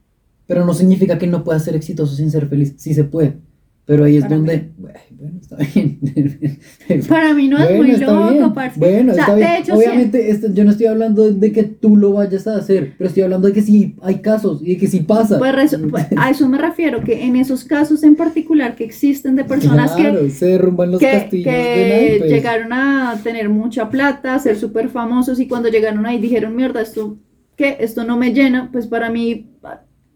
Pero 0.46 0.64
no 0.64 0.74
significa 0.74 1.18
que 1.18 1.26
no 1.26 1.42
pueda 1.44 1.58
ser 1.58 1.74
exitoso 1.76 2.14
sin 2.14 2.30
ser 2.30 2.46
feliz. 2.48 2.74
Sí 2.76 2.94
se 2.94 3.04
puede. 3.04 3.36
Pero 3.84 4.02
ahí 4.04 4.16
es 4.16 4.24
Para 4.24 4.36
donde... 4.36 4.70
Bueno, 4.78 4.98
está 5.40 5.56
bien. 5.56 6.00
Para 7.08 7.34
mí 7.34 7.46
no 7.46 7.56
es 7.58 7.68
Bueno, 7.68 7.82
muy 7.84 7.96
loco, 7.96 8.32
bien. 8.32 8.52
parce. 8.52 8.80
Bueno, 8.80 9.12
O 9.12 9.14
sea, 9.14 9.22
está 9.24 9.34
bien. 9.36 9.48
de 9.48 9.58
hecho, 9.58 9.64
sí- 9.72 9.78
Obviamente, 9.78 10.30
esto- 10.30 10.52
yo 10.52 10.64
no 10.64 10.70
estoy 10.72 10.86
hablando 10.86 11.30
de 11.32 11.52
que 11.52 11.62
tú 11.62 11.96
lo 11.96 12.12
vayas 12.14 12.48
a 12.48 12.56
hacer, 12.56 12.94
pero 12.98 13.06
estoy 13.06 13.22
hablando 13.22 13.46
de 13.46 13.54
que 13.54 13.62
sí 13.62 13.94
hay 14.02 14.16
casos 14.16 14.60
y 14.60 14.72
de 14.72 14.76
que 14.78 14.88
sí 14.88 15.00
pasa. 15.00 15.38
Pues, 15.38 15.76
pues, 15.88 16.06
a 16.16 16.30
eso 16.30 16.48
me 16.48 16.58
refiero, 16.58 17.00
que 17.04 17.24
en 17.24 17.36
esos 17.36 17.62
casos 17.62 18.02
en 18.02 18.16
particular 18.16 18.74
que 18.74 18.82
existen 18.82 19.36
de 19.36 19.44
personas 19.44 19.92
claro, 19.92 20.18
que, 20.20 20.30
se 20.30 20.46
derrumban 20.46 20.90
los 20.90 20.98
que, 21.00 21.08
castillos 21.12 21.44
que 21.54 22.08
naipes. 22.18 22.30
llegaron 22.32 22.72
a 22.72 23.20
tener 23.22 23.48
mucha 23.48 23.88
plata, 23.88 24.36
ser 24.40 24.56
súper 24.56 24.88
famosos 24.88 25.38
y 25.38 25.46
cuando 25.46 25.68
llegaron 25.68 26.04
ahí 26.06 26.18
dijeron, 26.18 26.56
mierda, 26.56 26.80
esto, 26.82 27.18
¿qué? 27.54 27.76
Esto 27.78 28.02
no 28.02 28.16
me 28.16 28.32
llena, 28.32 28.68
pues 28.72 28.88
para 28.88 29.10
mí, 29.10 29.46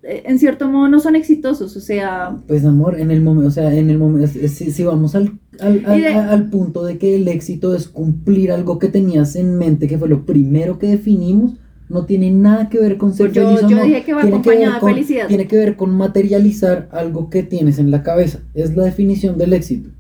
en 0.03 0.39
cierto 0.39 0.69
modo, 0.69 0.89
no 0.89 0.99
son 1.01 1.15
exitosos, 1.17 1.77
o 1.77 1.81
sea, 1.81 2.37
Pues 2.47 2.65
amor, 2.65 2.99
en 2.99 3.11
el 3.11 3.21
momento, 3.21 3.49
o 3.49 3.51
sea, 3.51 3.75
en 3.75 3.91
el 3.91 3.99
momento, 3.99 4.29
si, 4.29 4.71
si 4.71 4.83
vamos 4.85 5.15
al, 5.15 5.39
al, 5.61 5.83
al- 5.87 5.99
Y 5.99 6.03
de- 6.03 6.09
al 6.15 6.49
punto 6.49 6.85
de 6.85 6.97
que 6.99 7.17
el 7.17 7.29
éxito 7.29 7.75
es 7.75 7.89
cumplir 7.89 8.51
algo 8.53 8.79
que 8.79 8.89
tenías 8.89 9.37
en 9.37 9.57
mente, 9.59 9.87
que 9.89 9.99
fue 9.99 10.09
lo 10.09 10.25
primero 10.25 10.79
que 10.79 10.87
definimos, 10.87 11.53
no 11.89 12.07
tiene 12.07 12.31
nada 12.31 12.69
que 12.69 12.79
ver 12.79 12.97
con 12.99 13.13
ser 13.13 13.27
Pues 13.33 13.37
yo- 13.37 13.49
feliz 13.49 13.65
o 13.65 13.69
yo 13.69 13.77
no. 13.77 13.83
dije 13.85 14.05
que 14.05 14.15
va 14.15 14.23
Tiene 14.23 14.39
de 14.39 14.79
con- 14.81 14.91
felicidad. 14.95 15.27
Tiene 15.29 15.47
que 15.49 15.57
ver 15.57 15.77
con 15.77 15.91
materializar 15.97 16.89
algo 16.93 17.29
que 17.31 17.43
tienes 17.43 17.79
en 17.79 17.91
la 17.91 18.03
cabeza. 18.03 18.39
Es 18.55 18.75
la 18.77 18.85
definición 18.85 19.37
del 19.39 19.53
éxito. 19.53 19.91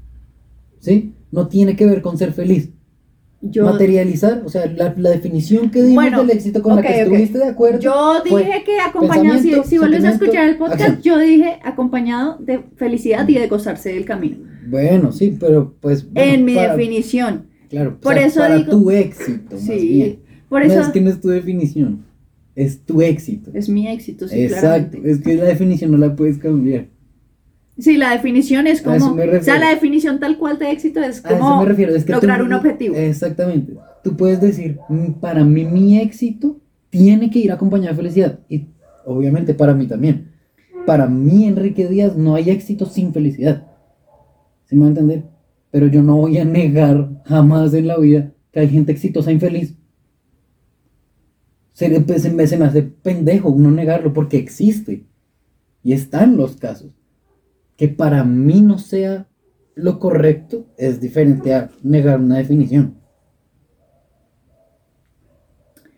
¿Sí? 0.78 1.14
no 1.32 1.46
tiene 1.46 1.76
que 1.76 1.86
ver 1.86 2.02
con 2.02 2.16
ser 2.18 2.32
feliz. 2.32 2.70
Yo, 3.42 3.64
Materializar, 3.64 4.42
o 4.44 4.50
sea, 4.50 4.66
la, 4.66 4.94
la 4.98 5.10
definición 5.10 5.70
que 5.70 5.80
dimos 5.82 5.94
Bueno, 5.94 6.20
del 6.20 6.30
éxito 6.36 6.60
con 6.62 6.76
la 6.76 6.82
que 6.82 7.00
estuviste 7.00 7.38
de 7.38 7.44
acuerdo. 7.46 7.78
yo 7.80 8.22
dije 8.22 8.62
que 8.66 8.78
acompañado, 8.78 9.38
si, 9.40 9.54
si 9.64 9.78
vuelves 9.78 10.04
a 10.04 10.10
escuchar 10.10 10.46
el 10.48 10.56
podcast, 10.58 10.80
acción. 10.82 11.00
yo 11.02 11.18
dije 11.18 11.58
acompañado 11.64 12.36
de 12.38 12.60
felicidad 12.76 13.26
y 13.28 13.34
de 13.38 13.46
gozarse 13.48 13.94
del 13.94 14.04
camino. 14.04 14.36
Bueno, 14.68 15.10
sí, 15.10 15.36
pero 15.40 15.74
pues. 15.80 16.04
bueno, 16.12 16.32
en 16.34 16.44
mi 16.44 16.54
para- 16.54 16.76
definición. 16.76 17.46
Claro, 17.70 17.98
por 17.98 18.12
o 18.12 18.16
sea, 18.18 18.26
eso 18.26 18.40
para 18.40 18.56
digo- 18.58 18.70
tu 18.72 18.90
éxito, 18.90 19.54
más 19.54 19.60
Sí, 19.64 19.88
bien. 19.88 20.18
por 20.50 20.66
No 20.66 20.72
es 20.74 20.88
que 20.88 21.00
no 21.00 21.08
es 21.08 21.20
tu 21.20 21.28
definición, 21.28 22.04
es 22.54 22.84
tu 22.84 23.00
éxito. 23.00 23.50
es 23.54 23.68
mi 23.70 23.88
éxito, 23.88 24.28
sí, 24.28 24.38
Exacto, 24.42 24.98
claramente. 24.98 25.10
es 25.12 25.20
que 25.20 25.34
la 25.36 25.44
definición 25.44 25.92
no 25.92 25.96
la 25.96 26.14
puedes 26.14 26.36
cambiar. 26.36 26.88
Sí, 27.80 27.96
la 27.96 28.10
definición 28.12 28.66
es 28.66 28.82
como, 28.82 28.96
o 29.12 29.42
sea, 29.42 29.58
la 29.58 29.70
definición 29.70 30.20
tal 30.20 30.38
cual 30.38 30.58
de 30.58 30.70
éxito 30.70 31.00
es 31.00 31.20
como 31.20 31.62
es 31.96 32.04
que 32.04 32.12
lograr 32.12 32.38
tú- 32.40 32.44
un 32.46 32.52
objetivo. 32.52 32.94
Exactamente. 32.94 33.74
Tú 34.04 34.16
puedes 34.16 34.40
decir, 34.40 34.78
"Mm, 34.88 35.12
para 35.20 35.44
mí 35.44 35.64
mi 35.64 35.98
éxito 35.98 36.58
tiene 36.90 37.30
que 37.30 37.38
ir 37.38 37.52
acompañado 37.52 37.90
de 37.90 37.96
felicidad. 38.02 38.40
Y 38.48 38.66
obviamente 39.04 39.54
para 39.54 39.74
mí 39.74 39.86
también. 39.86 40.30
Para 40.86 41.06
mí, 41.06 41.44
Enrique 41.46 41.86
Díaz, 41.86 42.16
no 42.16 42.34
hay 42.34 42.50
éxito 42.50 42.86
sin 42.86 43.12
felicidad. 43.12 43.66
¿Sí 44.66 44.74
me 44.76 44.82
va 44.82 44.86
a 44.86 44.90
entender? 44.90 45.24
Pero 45.70 45.86
yo 45.86 46.02
no 46.02 46.16
voy 46.16 46.38
a 46.38 46.44
negar 46.44 47.22
jamás 47.26 47.72
en 47.74 47.86
la 47.86 47.98
vida 47.98 48.32
que 48.52 48.60
hay 48.60 48.68
gente 48.68 48.90
exitosa 48.92 49.30
e 49.30 49.34
infeliz. 49.34 49.74
Se, 51.72 51.88
se 52.18 52.46
se 52.46 52.56
me 52.58 52.64
hace 52.64 52.82
pendejo 52.82 53.54
no 53.56 53.70
negarlo 53.70 54.12
porque 54.12 54.36
existe. 54.38 55.04
Y 55.82 55.92
están 55.92 56.36
los 56.36 56.56
casos. 56.56 56.90
Que 57.80 57.88
para 57.88 58.24
mí 58.24 58.60
no 58.60 58.76
sea 58.76 59.26
lo 59.74 59.98
correcto 59.98 60.66
es 60.76 61.00
diferente 61.00 61.54
a 61.54 61.70
negar 61.82 62.20
una 62.20 62.36
definición. 62.36 62.98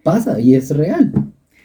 Pasa 0.05 0.39
y 0.39 0.55
es 0.55 0.71
real. 0.71 1.13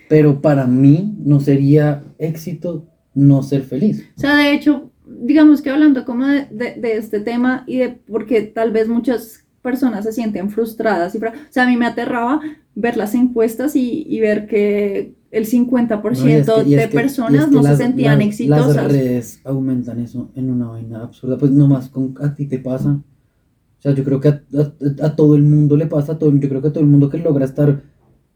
Pero 0.09 0.41
para 0.41 0.65
mí 0.65 1.15
no 1.19 1.39
sería 1.39 2.03
éxito 2.17 2.87
no 3.13 3.43
ser 3.43 3.61
feliz. 3.61 4.09
O 4.17 4.19
sea, 4.21 4.37
de 4.37 4.53
hecho, 4.53 4.89
digamos 5.05 5.61
que 5.61 5.69
hablando 5.69 6.03
como 6.03 6.25
de, 6.25 6.47
de- 6.49 6.97
este 6.97 7.19
tema 7.19 7.63
y 7.67 7.77
de 7.77 7.89
porque 7.89 8.41
tal 8.41 8.71
vez 8.71 8.87
muchas 8.87 9.45
personas 9.61 10.03
se 10.05 10.13
sienten 10.13 10.49
frustradas. 10.49 11.13
Y, 11.13 11.19
o 11.19 11.31
sea, 11.51 11.63
a 11.63 11.67
mí 11.67 11.77
me 11.77 11.85
aterraba 11.85 12.41
ver 12.73 12.97
las 12.97 13.13
encuestas 13.13 13.75
y 13.75 14.19
ver 14.19 14.47
que 14.47 15.16
el 15.31 15.45
50% 15.45 16.01
No, 16.23 16.59
es 16.61 16.65
que- 16.65 16.75
es 16.75 16.81
de 16.83 16.89
que- 16.89 16.95
personas 16.95 17.41
es 17.43 17.49
que 17.49 17.55
no 17.55 17.61
las- 17.61 17.77
se 17.77 17.83
sentían 17.83 18.17
las- 18.19 18.27
exitosas. 18.27 18.75
Las 18.75 18.91
redes 18.91 19.41
aumentan 19.43 19.99
eso 19.99 20.31
en 20.35 20.49
una 20.49 20.67
vaina 20.69 21.03
absurda. 21.03 21.37
Pues 21.37 21.51
nomás 21.51 21.89
con, 21.89 22.15
a 22.21 22.33
ti 22.35 22.45
te 22.45 22.59
pasa. 22.59 22.91
O 22.91 23.81
sea, 23.81 23.93
yo 23.93 24.03
creo 24.03 24.19
que 24.19 24.29
a, 24.29 24.41
a- 24.57 25.05
a 25.05 25.15
todo 25.15 25.35
el 25.35 25.43
mundo 25.43 25.75
le 25.77 25.85
pasa. 25.87 26.13
a 26.13 26.19
todo- 26.19 26.35
yo 26.35 26.49
creo 26.49 26.61
que 26.61 26.69
a 26.69 26.73
todo 26.73 26.83
el 26.83 26.89
mundo 26.89 27.09
que 27.09 27.17
logra 27.19 27.45
estar 27.45 27.83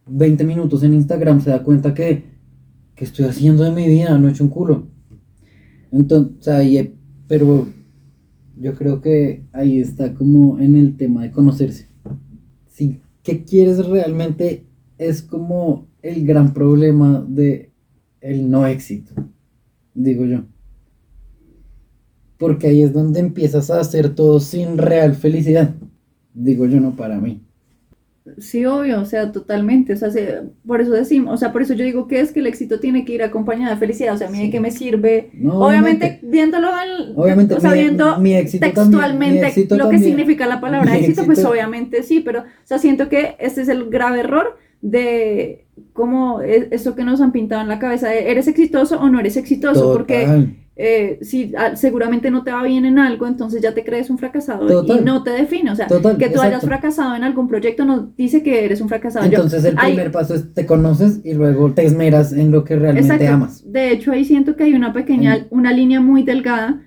20 0.08 0.44
minutos 0.44 0.84
en 0.84 0.94
Instagram 0.94 1.42
se 1.42 1.50
da 1.52 1.64
cuenta 1.64 1.94
que, 1.94 2.26
que 2.96 3.06
estoy 3.06 3.26
haciendo 3.26 3.64
de 3.64 3.72
mi 3.72 3.88
vida, 3.88 4.18
no 4.18 4.28
he 4.28 4.32
hecho 4.32 4.44
un 4.44 4.50
culo. 4.50 4.88
Entonces, 5.92 6.34
o 6.40 6.44
sea, 6.44 6.64
y, 6.64 6.78
eh, 6.78 6.96
pero 7.28 7.68
yo 8.60 8.76
creo 8.76 9.02
que 9.02 9.46
ahí 9.54 9.80
está 9.80 10.14
como 10.14 10.60
en 10.60 10.76
el 10.76 10.96
tema 10.98 11.24
de 11.24 11.32
conocerse. 11.32 11.88
Si 12.68 13.00
qué 13.24 13.44
quieres 13.44 13.86
realmente 13.88 14.66
es 14.98 15.22
como 15.22 15.88
el 16.04 16.26
gran 16.26 16.54
problema 16.54 17.24
de 17.28 17.72
el 18.22 18.50
no 18.50 18.66
éxito, 18.68 19.14
digo 19.94 20.26
yo. 20.26 20.44
Porque 22.38 22.68
ahí 22.68 22.82
es 22.82 22.94
donde 22.94 23.20
empiezas 23.20 23.70
a 23.70 23.80
hacer 23.80 24.16
todo 24.16 24.40
sin 24.40 24.78
real 24.78 25.14
felicidad. 25.16 25.76
Digo 26.34 26.66
yo, 26.66 26.80
no 26.80 26.96
para 26.96 27.20
mí. 27.20 27.42
Sí, 28.38 28.66
obvio, 28.66 29.02
o 29.02 29.06
sea, 29.06 29.32
totalmente. 29.32 29.94
O 29.94 29.98
sea, 29.98 30.10
se- 30.12 30.42
por 30.66 30.80
eso 30.82 30.92
decimos, 30.92 31.34
o 31.34 31.38
sea, 31.38 31.52
por 31.52 31.62
eso 31.64 31.74
yo 31.74 31.84
digo 31.84 32.08
que 32.08 32.20
es 32.20 32.32
que 32.32 32.40
el 32.40 32.48
éxito 32.48 32.80
tiene 32.80 33.04
que 33.04 33.14
ir 33.14 33.24
acompañado 33.24 33.74
de 33.74 33.80
felicidad. 33.80 34.14
O 34.14 34.18
sea, 34.18 34.28
a 34.28 34.32
mí 34.32 34.40
de 34.40 34.50
qué 34.50 34.60
me 34.60 34.72
sirve. 34.72 35.30
No, 35.34 35.60
Obviamente, 35.60 36.20
viéndolo 36.24 36.74
al- 36.74 37.14
Obviamente, 37.16 37.56
o 37.56 37.60
sea, 37.60 37.72
mi- 37.72 37.80
viendo 37.80 38.20
mi 38.20 38.34
éxito 38.34 38.66
también- 38.66 38.76
textualmente 39.42 39.66
mi 39.72 39.78
lo 39.78 39.90
que 39.90 40.00
significa 40.00 40.48
la 40.48 40.62
palabra 40.62 40.96
éxito, 40.98 41.26
pues 41.26 41.44
obviamente 41.46 42.04
sí, 42.04 42.22
pero, 42.22 42.42
o 42.42 42.44
sea, 42.64 42.78
siento 42.80 43.10
que 43.10 43.36
este 43.40 43.62
es 43.62 43.70
el 43.70 43.90
grave 43.90 44.22
error 44.22 44.58
de 44.82 45.61
cómo 45.94 46.42
es- 46.42 46.68
eso 46.72 46.96
que 46.96 47.04
nos 47.04 47.22
han 47.22 47.32
pintado 47.32 47.62
en 47.62 47.68
la 47.68 47.80
cabeza 47.80 48.10
de 48.10 48.32
eres 48.32 48.48
exitoso 48.48 49.00
o 49.00 49.10
no 49.10 49.20
eres 49.20 49.38
exitoso, 49.38 49.94
porque 49.94 50.48
eh, 50.78 51.20
si 51.22 51.54
ah, 51.58 51.76
seguramente 51.76 52.32
no 52.32 52.44
te 52.44 52.52
va 52.52 52.64
bien 52.64 52.86
en 52.86 52.98
algo, 52.98 53.28
entonces 53.28 53.62
ya 53.62 53.74
te 53.74 53.84
crees 53.84 54.10
un 54.10 54.18
fracasado 54.18 54.66
Total. 54.66 55.00
y 55.02 55.04
no 55.04 55.22
te 55.22 55.30
define, 55.32 55.70
o 55.72 55.76
sea, 55.76 55.86
Total, 55.88 56.18
que 56.18 56.30
tú 56.30 56.42
hayas 56.42 56.64
fracasado 56.64 57.16
en 57.16 57.24
algún 57.24 57.48
proyecto 57.48 57.86
no 57.86 58.12
dice 58.18 58.42
que 58.42 58.66
eres 58.66 58.82
un 58.82 58.88
fracasado. 58.90 59.26
Yo- 59.26 59.36
Entonces 59.36 59.66
el 59.66 59.76
hay- 59.78 59.94
primer 59.94 60.12
paso 60.12 60.34
es 60.34 60.54
te 60.54 60.66
conoces 60.66 61.20
y 61.24 61.34
luego 61.34 61.72
te 61.74 61.86
esmeras 61.86 62.32
en 62.34 62.52
lo 62.52 62.64
que 62.64 62.78
realmente 62.78 63.14
Exacto. 63.14 63.34
amas. 63.34 63.64
De 63.72 63.92
hecho, 63.92 64.12
ahí 64.12 64.26
siento 64.26 64.56
que 64.56 64.64
hay 64.64 64.74
una 64.74 64.92
pequeña, 64.94 65.46
una 65.50 65.72
línea 65.74 66.00
muy 66.00 66.24
delgada 66.24 66.82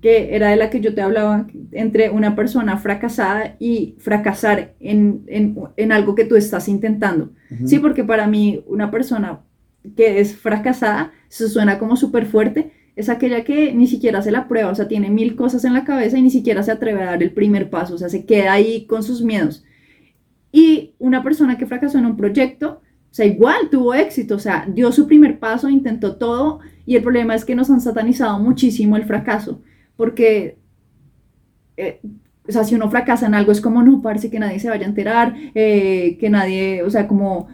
que 0.00 0.34
era 0.36 0.50
de 0.50 0.56
la 0.56 0.70
que 0.70 0.80
yo 0.80 0.94
te 0.94 1.02
hablaba, 1.02 1.46
entre 1.72 2.10
una 2.10 2.36
persona 2.36 2.76
fracasada 2.76 3.56
y 3.58 3.96
fracasar 3.98 4.74
en, 4.78 5.24
en, 5.26 5.56
en 5.76 5.92
algo 5.92 6.14
que 6.14 6.24
tú 6.24 6.36
estás 6.36 6.68
intentando. 6.68 7.30
Sí, 7.64 7.78
porque 7.78 8.04
para 8.04 8.26
mí 8.26 8.62
una 8.66 8.90
persona 8.90 9.40
que 9.96 10.20
es 10.20 10.36
fracasada, 10.36 11.12
eso 11.30 11.48
suena 11.48 11.78
como 11.78 11.96
súper 11.96 12.26
fuerte, 12.26 12.72
es 12.94 13.08
aquella 13.08 13.44
que 13.44 13.72
ni 13.72 13.86
siquiera 13.86 14.22
se 14.22 14.32
la 14.32 14.48
prueba, 14.48 14.70
o 14.70 14.74
sea, 14.74 14.88
tiene 14.88 15.08
mil 15.08 15.36
cosas 15.36 15.64
en 15.64 15.72
la 15.72 15.84
cabeza 15.84 16.18
y 16.18 16.22
ni 16.22 16.30
siquiera 16.30 16.62
se 16.62 16.72
atreve 16.72 17.02
a 17.02 17.06
dar 17.06 17.22
el 17.22 17.30
primer 17.30 17.70
paso, 17.70 17.94
o 17.94 17.98
sea, 17.98 18.08
se 18.08 18.26
queda 18.26 18.52
ahí 18.52 18.86
con 18.86 19.02
sus 19.02 19.22
miedos. 19.22 19.64
Y 20.50 20.94
una 20.98 21.22
persona 21.22 21.56
que 21.56 21.66
fracasó 21.66 21.98
en 21.98 22.06
un 22.06 22.16
proyecto, 22.16 22.82
o 23.10 23.14
sea, 23.14 23.24
igual 23.24 23.70
tuvo 23.70 23.94
éxito, 23.94 24.34
o 24.34 24.38
sea, 24.38 24.66
dio 24.68 24.90
su 24.92 25.06
primer 25.06 25.38
paso, 25.38 25.68
intentó 25.68 26.16
todo, 26.16 26.60
y 26.86 26.96
el 26.96 27.02
problema 27.02 27.34
es 27.34 27.44
que 27.44 27.54
nos 27.54 27.70
han 27.70 27.80
satanizado 27.80 28.38
muchísimo 28.38 28.96
el 28.96 29.04
fracaso, 29.04 29.62
porque, 29.98 30.56
eh, 31.76 32.00
o 32.48 32.52
sea, 32.52 32.62
si 32.64 32.74
uno 32.76 32.88
fracasa 32.88 33.26
en 33.26 33.34
algo 33.34 33.50
es 33.52 33.60
como, 33.60 33.82
no, 33.82 34.00
parece 34.00 34.30
que 34.30 34.38
nadie 34.38 34.60
se 34.60 34.68
vaya 34.70 34.86
a 34.86 34.88
enterar, 34.88 35.34
eh, 35.54 36.16
que 36.18 36.30
nadie, 36.30 36.82
o 36.84 36.88
sea, 36.90 37.06
como, 37.08 37.48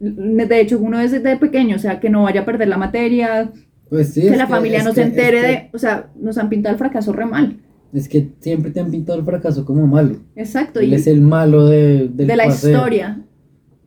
de 0.00 0.60
hecho, 0.60 0.78
uno 0.78 1.00
es 1.00 1.10
desde 1.10 1.36
pequeño, 1.36 1.74
o 1.76 1.78
sea, 1.80 1.98
que 2.00 2.08
no 2.08 2.22
vaya 2.22 2.42
a 2.42 2.44
perder 2.46 2.68
la 2.68 2.78
materia, 2.78 3.52
Pues 3.90 4.14
sí, 4.14 4.22
que 4.22 4.36
la 4.36 4.46
familia 4.46 4.82
no 4.84 4.90
se 4.94 5.02
que- 5.02 5.06
entere 5.08 5.40
que- 5.40 5.46
de, 5.48 5.70
o 5.74 5.78
sea, 5.78 6.08
nos 6.20 6.38
han 6.38 6.48
pintado 6.48 6.72
el 6.74 6.78
fracaso 6.78 7.12
re 7.12 7.26
mal. 7.26 7.58
Es 7.92 8.08
que 8.08 8.28
siempre 8.38 8.70
te 8.70 8.80
han 8.80 8.90
pintado 8.90 9.18
el 9.18 9.24
fracaso 9.24 9.64
como 9.64 9.86
malo. 9.86 10.16
Exacto, 10.36 10.78
Él 10.80 10.90
y 10.92 10.94
es 10.94 11.06
el 11.08 11.20
malo 11.20 11.66
de, 11.66 12.08
del 12.08 12.26
de 12.28 12.36
la 12.36 12.44
paseo. 12.44 12.70
historia. 12.76 13.20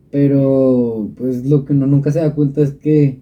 Pero 0.10 1.10
pues 1.16 1.46
lo 1.46 1.64
que 1.64 1.74
uno 1.74 1.88
nunca 1.88 2.12
se 2.12 2.20
da 2.20 2.36
cuenta 2.36 2.62
es 2.62 2.72
que 2.74 3.22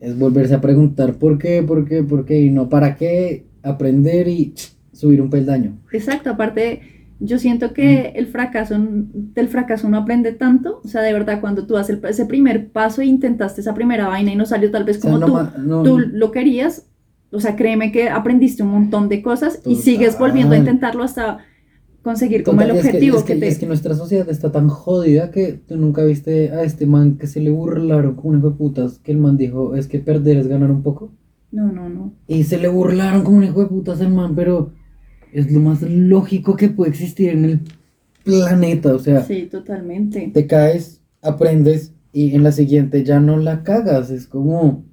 es 0.00 0.18
volverse 0.18 0.54
a 0.54 0.60
preguntar 0.60 1.14
por 1.14 1.38
qué, 1.38 1.62
por 1.62 1.86
qué, 1.88 2.02
por 2.02 2.26
qué 2.26 2.40
y 2.42 2.50
no 2.50 2.68
para 2.68 2.94
qué 2.96 3.46
aprender 3.64 4.28
y 4.28 4.54
subir 4.92 5.20
un 5.20 5.30
peldaño. 5.30 5.78
Exacto, 5.92 6.30
aparte, 6.30 6.80
yo 7.20 7.38
siento 7.38 7.72
que 7.72 8.12
Mm. 8.14 8.18
el 8.18 8.26
fracaso, 8.26 8.76
del 8.78 9.48
fracaso 9.48 9.86
uno 9.86 9.98
aprende 9.98 10.32
tanto, 10.32 10.80
o 10.84 10.88
sea, 10.88 11.00
de 11.02 11.12
verdad, 11.12 11.40
cuando 11.40 11.66
tú 11.66 11.76
haces 11.76 11.98
ese 12.08 12.26
primer 12.26 12.68
paso 12.70 13.00
e 13.02 13.06
intentaste 13.06 13.60
esa 13.60 13.74
primera 13.74 14.08
vaina 14.08 14.32
y 14.32 14.36
no 14.36 14.46
salió 14.46 14.70
tal 14.70 14.84
vez 14.84 14.98
O 14.98 15.00
sea, 15.00 15.10
como 15.12 15.26
no 15.26 15.26
tú, 15.26 15.60
no- 15.62 15.82
tú 15.82 15.98
lo 15.98 16.30
querías, 16.30 16.86
o 17.30 17.40
sea, 17.40 17.56
créeme 17.56 17.90
que 17.92 18.08
aprendiste 18.10 18.62
un 18.62 18.70
montón 18.70 19.08
de 19.08 19.22
cosas 19.22 19.60
y 19.66 19.76
sigues 19.76 20.18
volviendo 20.18 20.54
a 20.54 20.58
intentarlo 20.58 21.02
hasta 21.02 21.38
conseguir 22.02 22.42
como 22.44 22.58
Total, 22.60 22.70
el 22.70 22.76
es 22.76 22.82
que- 22.82 22.88
objetivo 22.90 23.16
es 23.18 23.22
que, 23.24 23.34
que, 23.34 23.40
te... 23.40 23.48
es 23.48 23.58
que 23.58 23.66
nuestra 23.66 23.94
sociedad 23.94 24.28
está 24.28 24.52
tan 24.52 24.68
jodida 24.68 25.30
que 25.30 25.54
tú 25.54 25.76
nunca 25.76 26.04
viste 26.04 26.50
a 26.50 26.62
este 26.62 26.84
man 26.86 27.16
que 27.16 27.26
se 27.26 27.40
le 27.40 27.50
burlaron 27.50 28.14
como 28.14 28.30
un 28.30 28.38
hijo 28.38 28.50
de 28.50 28.56
putas, 28.56 28.98
que 28.98 29.12
el 29.12 29.18
man 29.18 29.36
dijo, 29.38 29.74
es 29.74 29.86
que 29.88 29.98
perder 30.00 30.36
es 30.36 30.46
ganar 30.46 30.70
un 30.70 30.82
poco. 30.82 31.12
No, 31.54 31.70
no, 31.72 31.88
no. 31.88 32.12
Y 32.26 32.44
se 32.44 32.58
le 32.58 32.68
burlaron 32.68 33.22
como 33.22 33.38
un 33.38 33.44
hijo 33.44 33.60
de 33.60 33.66
putas 33.66 34.00
al 34.00 34.12
man, 34.12 34.34
pero 34.34 34.72
es 35.32 35.50
lo 35.52 35.60
más 35.60 35.82
lógico 35.82 36.56
que 36.56 36.68
puede 36.68 36.90
existir 36.90 37.30
en 37.30 37.44
el 37.44 37.60
planeta. 38.24 38.94
O 38.94 38.98
sea, 38.98 39.22
Sí, 39.22 39.48
totalmente. 39.50 40.30
te 40.32 40.46
caes, 40.46 41.00
aprendes 41.22 41.92
y 42.12 42.34
en 42.34 42.42
la 42.42 42.52
siguiente 42.52 43.04
ya 43.04 43.20
no 43.20 43.36
la 43.36 43.62
cagas. 43.62 44.10
Es 44.10 44.26
como, 44.26 44.84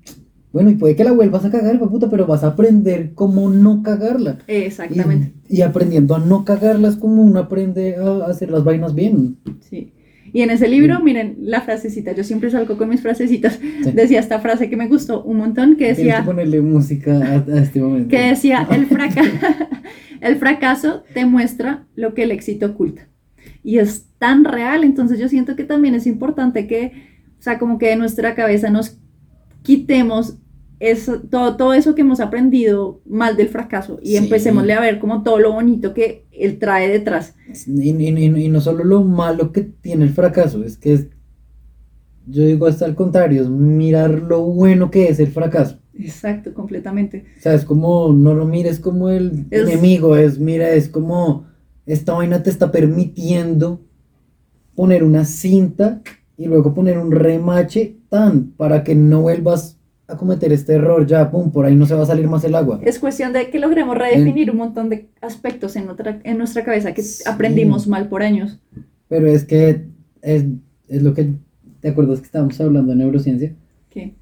bueno, 0.53 0.69
y 0.69 0.75
puede 0.75 0.95
que 0.95 1.03
la 1.03 1.13
vuelvas 1.13 1.45
a 1.45 1.51
cagar, 1.51 1.79
puta, 1.79 2.09
pero 2.09 2.27
vas 2.27 2.43
a 2.43 2.47
aprender 2.49 3.13
cómo 3.13 3.49
no 3.49 3.83
cagarla. 3.83 4.37
Exactamente, 4.47 5.33
Y, 5.49 5.57
y 5.57 5.61
aprendiendo 5.61 6.15
a 6.15 6.19
no 6.19 6.45
cagarla 6.45 6.89
es 6.89 6.95
como 6.97 7.23
uno 7.23 7.39
aprende 7.39 7.95
a 7.95 8.25
hacer 8.25 8.51
las 8.51 8.63
vainas 8.63 8.93
bien. 8.95 9.37
sí. 9.61 9.93
Y 10.33 10.41
en 10.41 10.49
ese 10.49 10.67
libro, 10.69 10.99
miren, 11.01 11.35
la 11.41 11.61
frasecita, 11.61 12.13
yo 12.13 12.23
siempre 12.23 12.49
salgo 12.49 12.77
con 12.77 12.87
mis 12.89 13.01
frasecitas, 13.01 13.59
Sí. 13.83 13.91
decía 13.91 14.19
esta 14.19 14.39
frase 14.39 14.69
que 14.69 14.77
me 14.77 14.87
gustó 14.87 15.23
un 15.23 15.37
montón, 15.37 15.75
que 15.75 15.87
decía... 15.89 16.19
que 16.19 16.23
ponerle 16.25 16.61
música 16.61 17.11
a, 17.17 17.53
a 17.53 17.59
este 17.61 17.81
momento. 17.81 18.09
que 18.09 18.19
decía, 18.29 18.65
el, 18.71 18.85
fraca- 18.87 19.23
el 20.21 20.35
fracaso 20.37 21.03
te 21.13 21.25
muestra 21.25 21.85
lo 21.95 22.13
que 22.13 22.23
el 22.23 22.31
éxito 22.31 22.67
oculta. 22.67 23.07
Y 23.63 23.77
es 23.79 24.05
tan 24.17 24.45
real, 24.45 24.83
entonces 24.83 25.19
yo 25.19 25.27
siento 25.27 25.55
que 25.55 25.63
también 25.63 25.95
es 25.95 26.07
importante 26.07 26.65
que, 26.67 26.91
o 27.39 27.41
sea, 27.41 27.59
como 27.59 27.77
que 27.77 27.87
de 27.87 27.95
nuestra 27.97 28.33
cabeza 28.35 28.69
nos 28.69 28.99
quitemos 29.63 30.37
es 30.83 31.09
todo, 31.29 31.57
todo 31.57 31.73
eso 31.75 31.93
que 31.93 32.01
hemos 32.01 32.19
aprendido 32.19 33.01
mal 33.05 33.37
del 33.37 33.49
fracaso 33.49 33.99
y 34.01 34.09
Sí. 34.11 34.17
empecémosle 34.17 34.73
a 34.73 34.79
ver 34.81 34.97
como 34.99 35.21
todo 35.21 35.37
lo 35.37 35.51
bonito 35.53 35.93
que 35.93 36.25
él 36.31 36.57
trae 36.57 36.89
detrás. 36.89 37.35
Y, 37.67 37.89
y- 37.91 38.49
no 38.49 38.61
solo 38.61 38.83
lo 38.83 39.03
malo 39.03 39.51
que 39.51 39.61
tiene 39.61 40.05
el 40.05 40.09
fracaso, 40.09 40.63
es 40.63 40.77
que 40.77 40.93
es- 40.93 41.07
yo 42.25 42.43
digo 42.45 42.65
hasta 42.65 42.85
al 42.85 42.95
contrario, 42.95 43.43
es 43.43 43.49
mirar 43.49 44.09
lo 44.11 44.41
bueno 44.41 44.89
que 44.89 45.07
es 45.09 45.19
el 45.19 45.27
fracaso. 45.27 45.77
Exacto, 45.97 46.53
completamente. 46.53 47.25
O 47.37 47.41
sea, 47.41 47.53
es 47.53 47.63
como, 47.63 48.11
no 48.13 48.33
lo 48.33 48.45
mires 48.45 48.79
como 48.79 49.09
el 49.09 49.45
Es- 49.51 49.61
enemigo, 49.67 50.15
es, 50.15 50.39
mira, 50.39 50.71
es 50.71 50.89
como, 50.89 51.45
esta 51.85 52.13
vaina 52.13 52.41
te 52.41 52.49
está 52.49 52.71
permitiendo 52.71 53.81
poner 54.75 55.03
una 55.03 55.25
cinta 55.25 56.01
y 56.37 56.45
luego 56.47 56.73
poner 56.73 56.97
un 56.97 57.11
remache 57.11 57.97
tan 58.09 58.51
para 58.57 58.83
que 58.83 58.95
no 58.95 59.21
vuelvas 59.21 59.77
a 60.11 60.17
cometer 60.17 60.51
este 60.51 60.73
error, 60.73 61.05
ya, 61.07 61.29
pum, 61.31 61.51
por 61.51 61.65
ahí 61.65 61.75
no 61.75 61.85
se 61.85 61.93
va 61.95 62.03
a 62.03 62.05
salir 62.05 62.27
más 62.27 62.43
el 62.43 62.55
agua. 62.55 62.79
Es 62.83 62.99
cuestión 62.99 63.33
de 63.33 63.49
que 63.49 63.59
logremos 63.59 63.97
redefinir 63.97 64.51
un 64.51 64.57
montón 64.57 64.89
de 64.89 65.09
aspectos 65.21 65.75
en, 65.75 65.89
otra, 65.89 66.19
en 66.23 66.37
nuestra 66.37 66.63
cabeza 66.63 66.93
que 66.93 67.01
Sí. 67.01 67.23
aprendimos 67.27 67.87
mal 67.87 68.07
por 68.09 68.21
años. 68.23 68.59
Pero 69.07 69.27
es 69.27 69.43
que 69.45 69.85
es, 70.21 70.45
es 70.87 71.01
lo 71.01 71.13
que, 71.13 71.33
¿te 71.79 71.89
acuerdas 71.89 72.19
que 72.19 72.25
estábamos 72.25 72.59
hablando 72.61 72.91
de 72.91 72.97
neurociencia? 72.97 73.53
¿Qué? 73.89 74.13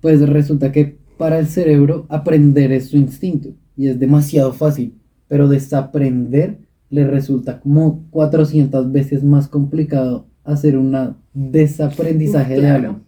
Pues 0.00 0.20
resulta 0.28 0.72
que 0.72 0.96
para 1.18 1.38
el 1.38 1.46
cerebro 1.46 2.06
aprender 2.08 2.72
es 2.72 2.88
su 2.88 2.96
instinto 2.96 3.50
y 3.76 3.88
es 3.88 3.98
demasiado 3.98 4.52
fácil, 4.52 4.94
pero 5.28 5.48
desaprender 5.48 6.58
le 6.90 7.06
resulta 7.06 7.60
como 7.60 8.04
400 8.10 8.92
veces 8.92 9.24
más 9.24 9.48
complicado 9.48 10.26
hacer 10.44 10.76
un 10.76 11.14
desaprendizaje 11.32 12.54
Uf, 12.54 12.60
de 12.62 12.68
claro. 12.68 12.88
algo. 12.88 13.00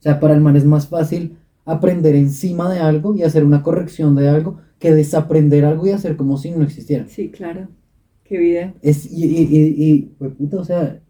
O 0.00 0.02
sea, 0.02 0.18
para 0.18 0.34
el 0.34 0.40
man 0.40 0.56
es 0.56 0.64
más 0.64 0.88
fácil 0.88 1.36
aprender 1.64 2.14
encima 2.14 2.72
de 2.72 2.80
algo 2.80 3.14
y 3.14 3.22
hacer 3.22 3.44
una 3.44 3.62
corrección 3.62 4.16
de 4.16 4.28
algo 4.28 4.58
que 4.78 4.92
desaprender 4.94 5.64
algo 5.64 5.86
y 5.86 5.90
hacer 5.90 6.16
como 6.16 6.38
si 6.38 6.50
no 6.50 6.64
existiera. 6.64 7.06
Sí, 7.06 7.30
claro. 7.30 7.68
Qué 8.24 8.38
video. 8.38 8.72
Es, 8.80 9.10
y, 9.10 9.24
y, 9.24 9.42
y, 9.42 9.74
y, 9.76 10.02
pues, 10.18 10.32
puta, 10.32 10.56
o 10.56 10.64
sea, 10.64 11.00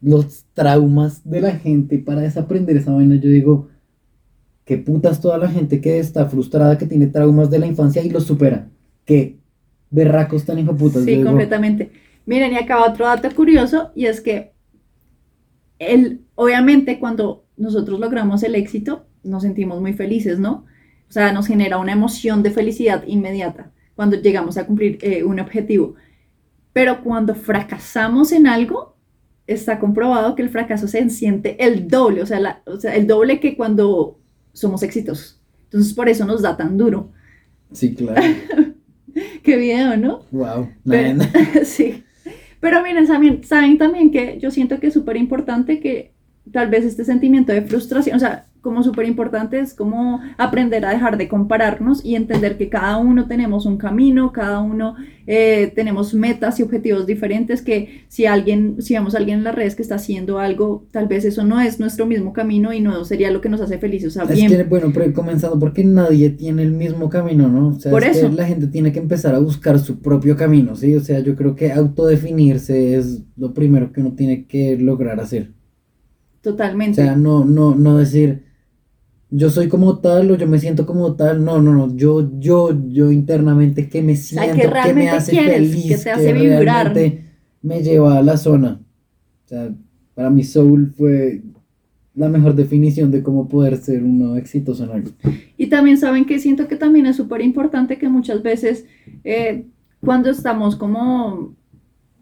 los 0.00 0.44
traumas 0.54 1.28
de 1.28 1.40
la 1.40 1.52
gente 1.52 1.98
para 1.98 2.20
desaprender 2.20 2.76
esa 2.76 2.92
vaina, 2.92 3.16
yo 3.16 3.28
digo, 3.28 3.68
que 4.64 4.78
putas 4.78 5.20
toda 5.20 5.36
la 5.36 5.48
gente 5.48 5.80
que 5.80 5.98
está 5.98 6.26
frustrada, 6.26 6.78
que 6.78 6.86
tiene 6.86 7.08
traumas 7.08 7.50
de 7.50 7.58
la 7.58 7.66
infancia 7.66 8.04
y 8.04 8.10
los 8.10 8.24
supera. 8.24 8.68
Que 9.04 9.38
berracos 9.90 10.44
tan 10.44 10.60
hijo 10.60 10.76
putas. 10.76 11.04
Sí, 11.04 11.22
completamente. 11.24 11.90
Miren, 12.24 12.52
y 12.52 12.56
acá 12.56 12.84
otro 12.84 13.06
dato 13.06 13.28
curioso, 13.34 13.90
y 13.96 14.06
es 14.06 14.20
que 14.20 14.52
el, 15.80 16.20
obviamente 16.36 17.00
cuando 17.00 17.46
nosotros 17.60 18.00
logramos 18.00 18.42
el 18.42 18.54
éxito, 18.54 19.06
nos 19.22 19.42
sentimos 19.42 19.80
muy 19.80 19.92
felices, 19.92 20.38
¿no? 20.38 20.64
O 21.08 21.12
sea, 21.12 21.32
nos 21.32 21.46
genera 21.46 21.78
una 21.78 21.92
emoción 21.92 22.42
de 22.42 22.50
felicidad 22.50 23.04
inmediata 23.06 23.70
cuando 23.94 24.16
llegamos 24.16 24.56
a 24.56 24.66
cumplir 24.66 24.98
eh, 25.02 25.22
un 25.24 25.38
objetivo. 25.40 25.94
Pero 26.72 27.02
cuando 27.02 27.34
fracasamos 27.34 28.32
en 28.32 28.46
algo, 28.46 28.96
está 29.46 29.78
comprobado 29.78 30.34
que 30.36 30.42
el 30.42 30.48
fracaso 30.50 30.86
se 30.88 31.08
siente 31.10 31.56
el 31.64 31.88
doble, 31.88 32.22
o 32.22 32.26
sea, 32.26 32.40
la- 32.40 32.62
o 32.66 32.78
sea, 32.78 32.94
el 32.94 33.06
doble 33.06 33.40
que 33.40 33.56
cuando 33.56 34.18
somos 34.52 34.82
exitosos. 34.82 35.40
Entonces, 35.64 35.92
por 35.94 36.08
eso 36.08 36.24
nos 36.24 36.42
da 36.42 36.56
tan 36.56 36.76
duro. 36.78 37.10
Sí, 37.72 37.94
claro. 37.94 38.22
Qué 39.42 39.56
video, 39.56 39.96
¿no? 39.96 40.24
wow. 40.30 40.68
Pero- 40.88 41.18
man. 41.18 41.28
sí. 41.64 42.04
Pero 42.60 42.82
miren, 42.82 43.06
saben, 43.06 43.42
saben 43.42 43.78
también 43.78 44.10
que 44.10 44.38
yo 44.38 44.50
siento 44.50 44.78
que 44.80 44.88
es 44.88 44.94
súper 44.94 45.16
importante 45.16 45.80
que 45.80 46.12
tal 46.52 46.68
vez 46.68 46.84
este 46.84 47.04
sentimiento 47.04 47.52
de 47.52 47.62
frustración, 47.62 48.16
o 48.16 48.20
sea, 48.20 48.46
como 48.60 48.82
súper 48.82 49.06
importante 49.06 49.58
es 49.58 49.72
como 49.72 50.20
aprender 50.36 50.84
a 50.84 50.90
dejar 50.90 51.16
de 51.16 51.28
compararnos 51.28 52.04
y 52.04 52.14
entender 52.14 52.58
que 52.58 52.68
cada 52.68 52.98
uno 52.98 53.26
tenemos 53.26 53.64
un 53.64 53.78
camino, 53.78 54.32
cada 54.32 54.60
uno 54.60 54.96
eh, 55.26 55.72
tenemos 55.74 56.12
metas 56.12 56.60
y 56.60 56.62
objetivos 56.62 57.06
diferentes, 57.06 57.62
que 57.62 58.02
si 58.08 58.26
alguien, 58.26 58.76
si 58.82 58.94
vemos 58.94 59.14
a 59.14 59.18
alguien 59.18 59.38
en 59.38 59.44
las 59.44 59.54
redes 59.54 59.74
que 59.76 59.82
está 59.82 59.94
haciendo 59.94 60.38
algo, 60.38 60.84
tal 60.90 61.08
vez 61.08 61.24
eso 61.24 61.44
no 61.44 61.60
es 61.60 61.80
nuestro 61.80 62.04
mismo 62.04 62.32
camino 62.32 62.72
y 62.72 62.80
no 62.80 63.04
sería 63.04 63.30
lo 63.30 63.40
que 63.40 63.48
nos 63.48 63.60
hace 63.60 63.78
felices. 63.78 64.16
O 64.16 64.26
sea, 64.26 64.34
Es 64.34 64.50
que, 64.50 64.62
bueno, 64.64 64.90
pero 64.92 65.12
comenzando 65.14 65.58
porque 65.58 65.84
nadie 65.84 66.30
tiene 66.30 66.62
el 66.62 66.72
mismo 66.72 67.08
camino, 67.08 67.48
¿no? 67.48 67.68
O 67.68 67.80
sea, 67.80 67.90
Por 67.90 68.04
es 68.04 68.18
eso. 68.18 68.28
que 68.28 68.36
la 68.36 68.46
gente 68.46 68.66
tiene 68.66 68.92
que 68.92 68.98
empezar 68.98 69.34
a 69.34 69.38
buscar 69.38 69.78
su 69.78 70.00
propio 70.00 70.36
camino, 70.36 70.76
¿sí? 70.76 70.94
O 70.96 71.00
sea, 71.00 71.20
yo 71.20 71.34
creo 71.34 71.54
que 71.54 71.72
autodefinirse 71.72 72.96
es 72.96 73.22
lo 73.36 73.54
primero 73.54 73.92
que 73.92 74.00
uno 74.00 74.12
tiene 74.12 74.44
que 74.44 74.76
lograr 74.76 75.18
hacer. 75.20 75.52
O 76.40 76.42
totalmente. 76.42 77.02
sea, 77.02 77.16
no, 77.16 77.44
no, 77.44 77.74
no 77.74 77.98
decir, 77.98 78.44
yo 79.30 79.50
soy 79.50 79.68
como 79.68 79.98
tal 79.98 80.30
o 80.30 80.36
yo 80.36 80.46
me 80.46 80.58
siento 80.58 80.86
como 80.86 81.14
tal. 81.14 81.44
No, 81.44 81.60
no, 81.60 81.72
no. 81.72 81.94
Yo, 81.96 82.30
yo, 82.38 82.76
yo 82.88 83.10
internamente 83.10 83.88
que 83.88 84.02
me 84.02 84.16
sea, 84.16 84.42
siento, 84.42 84.56
que 84.56 84.62
que, 84.62 84.68
me 84.68 84.72
realmente 84.74 85.10
hace 85.10 85.32
quieres, 85.32 85.70
feliz, 85.70 85.86
que 85.86 85.96
te 86.02 86.10
hace 86.10 86.32
vibrar. 86.32 86.94
me 87.62 87.82
lleva 87.82 88.18
a 88.18 88.22
la 88.22 88.36
zona. 88.36 88.80
O 89.44 89.48
sea, 89.48 89.70
para 90.14 90.30
mí 90.30 90.42
Soul 90.42 90.92
fue 90.96 91.42
la 92.14 92.28
mejor 92.28 92.54
definición 92.54 93.10
de 93.10 93.22
cómo 93.22 93.48
poder 93.48 93.76
ser 93.76 94.02
uno 94.02 94.36
exitoso 94.36 94.84
en 94.84 94.90
algo. 94.90 95.10
Y 95.56 95.68
también 95.68 95.96
saben 95.96 96.24
que 96.24 96.38
siento 96.38 96.68
que 96.68 96.76
también 96.76 97.06
es 97.06 97.16
súper 97.16 97.40
importante 97.40 97.98
que 97.98 98.08
muchas 98.08 98.42
veces 98.42 98.84
eh, 99.24 99.66
cuando 100.04 100.30
estamos 100.30 100.76
como, 100.76 101.54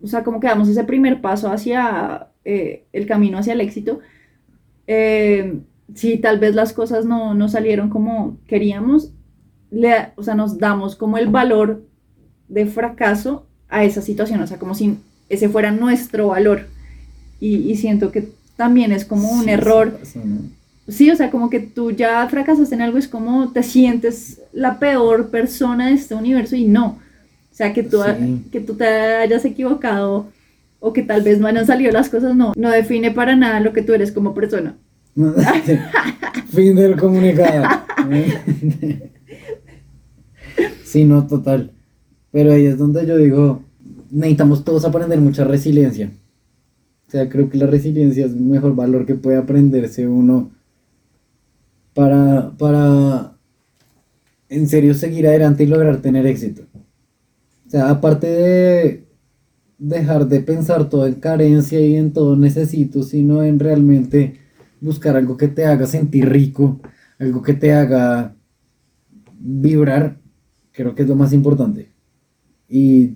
o 0.03 0.07
sea, 0.07 0.23
como 0.23 0.41
que 0.41 0.47
damos 0.47 0.69
ese 0.69 0.85
primer 0.85 1.21
paso 1.21 1.51
hacia 1.51 2.28
eh, 2.49 2.85
el 2.93 3.07
camino 3.07 3.39
hacia 3.39 3.55
el 3.55 3.61
éxito, 3.61 4.01
eh, 4.87 5.61
si 5.95 6.19
tal 6.19 6.39
vez 6.39 6.55
las 6.55 6.73
cosas 6.73 7.05
no, 7.05 7.35
no 7.35 7.49
salieron 7.49 7.91
como 7.91 8.39
queríamos, 8.47 9.13
le, 9.71 10.13
o 10.17 10.23
sea, 10.23 10.35
nos 10.35 10.59
damos 10.59 10.97
como 10.97 11.19
el 11.19 11.29
valor 11.29 11.83
de 12.49 12.67
fracaso 12.67 13.47
a 13.69 13.85
esa 13.85 14.03
situación, 14.03 14.41
o 14.43 14.47
sea, 14.47 14.59
como 14.59 14.75
si 14.75 14.99
ese 15.29 15.49
fuera 15.49 15.71
nuestro 15.73 16.29
valor. 16.29 16.67
Y, 17.41 17.71
y 17.71 17.77
siento 17.77 18.13
que 18.13 18.31
también 18.57 18.93
es 18.93 19.05
como 19.05 19.31
un 19.31 19.45
Sí, 19.45 19.51
error. 19.51 20.01
sí 20.89 21.11
o 21.11 21.17
sea, 21.17 21.31
como 21.31 21.51
que 21.51 21.61
tú 21.61 21.91
ya 21.93 22.27
fracasaste 22.29 22.75
en 22.75 22.83
algo, 22.83 22.99
es 22.99 23.09
como 23.09 23.53
te 23.53 23.63
sientes 23.63 24.41
la 24.53 24.79
peor 24.79 25.31
persona 25.31 25.89
de 25.89 25.95
este 25.95 26.15
universo 26.15 26.57
y 26.57 26.65
no. 26.67 27.03
O 27.53 27.55
sea, 27.59 27.73
que 27.75 27.83
tú, 27.83 27.99
que 28.53 28.61
tú 28.61 28.77
te 28.77 28.87
hayas 28.87 29.45
equivocado 29.45 30.33
o 30.81 30.93
que 30.93 31.03
tal 31.03 31.23
vez 31.23 31.41
no 31.41 31.47
hayan 31.47 31.67
salido 31.67 31.93
las 31.93 32.09
cosas, 32.09 32.37
no, 32.37 32.53
no 32.57 32.71
define 32.71 33.11
para 33.11 33.37
nada 33.37 33.61
lo 33.61 33.73
que 33.73 33.83
tú 33.83 33.95
eres 33.95 34.13
como 34.13 34.35
persona. 34.35 34.77
fin 36.53 36.77
del 36.77 36.97
comunicado. 36.97 37.67
sí, 40.85 41.05
no, 41.05 41.27
total. 41.27 41.73
Pero 42.31 42.53
ahí 42.53 42.67
es 42.67 42.79
donde 42.79 43.07
yo 43.07 43.17
digo, 43.17 43.63
necesitamos 44.11 44.65
todos 44.65 44.85
aprender 44.85 45.21
mucha 45.21 45.45
resiliencia. 45.45 46.13
O 47.09 47.11
sea, 47.11 47.29
creo 47.29 47.49
que 47.49 47.59
la 47.59 47.67
resiliencia 47.67 48.27
es 48.27 48.33
el 48.33 48.41
mejor 48.41 48.75
valor 48.77 49.07
que 49.07 49.15
puede 49.15 49.39
aprenderse 49.39 50.07
uno 50.07 50.51
para, 51.95 52.53
para 52.59 53.33
en 54.49 54.69
serio 54.69 54.95
seguir 54.95 55.27
adelante 55.27 55.65
y 55.65 55.67
lograr 55.67 56.01
tener 56.01 56.27
éxito. 56.27 56.63
O 57.67 57.71
sea, 57.71 57.91
aparte 57.91 58.27
de 58.27 59.08
dejar 59.79 60.27
de 60.27 60.41
pensar 60.41 60.89
todo 60.89 61.07
en 61.07 61.15
carencia 61.15 61.81
y 61.81 61.97
en 61.97 62.13
todo 62.13 62.37
necesito, 62.37 63.03
sino 63.03 63.43
en 63.43 63.59
realmente 63.59 64.41
buscar 64.81 65.17
algo 65.17 65.37
que 65.37 65.49
te 65.49 65.65
haga 65.65 65.87
sentir 65.87 66.29
rico, 66.29 66.81
algo 67.19 67.43
que 67.43 67.55
te 67.55 67.73
haga 67.73 68.35
vibrar, 69.39 70.19
creo 70.73 70.95
que 70.95 71.03
es 71.03 71.09
lo 71.09 71.15
más 71.15 71.33
importante. 71.33 71.93
¿Y 72.69 73.15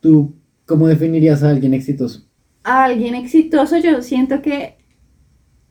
tú 0.00 0.34
cómo 0.66 0.86
definirías 0.86 1.42
a 1.42 1.50
alguien 1.50 1.74
exitoso? 1.74 2.28
A 2.62 2.84
alguien 2.84 3.14
exitoso, 3.14 3.78
yo 3.78 4.02
siento 4.02 4.42
que 4.42 4.76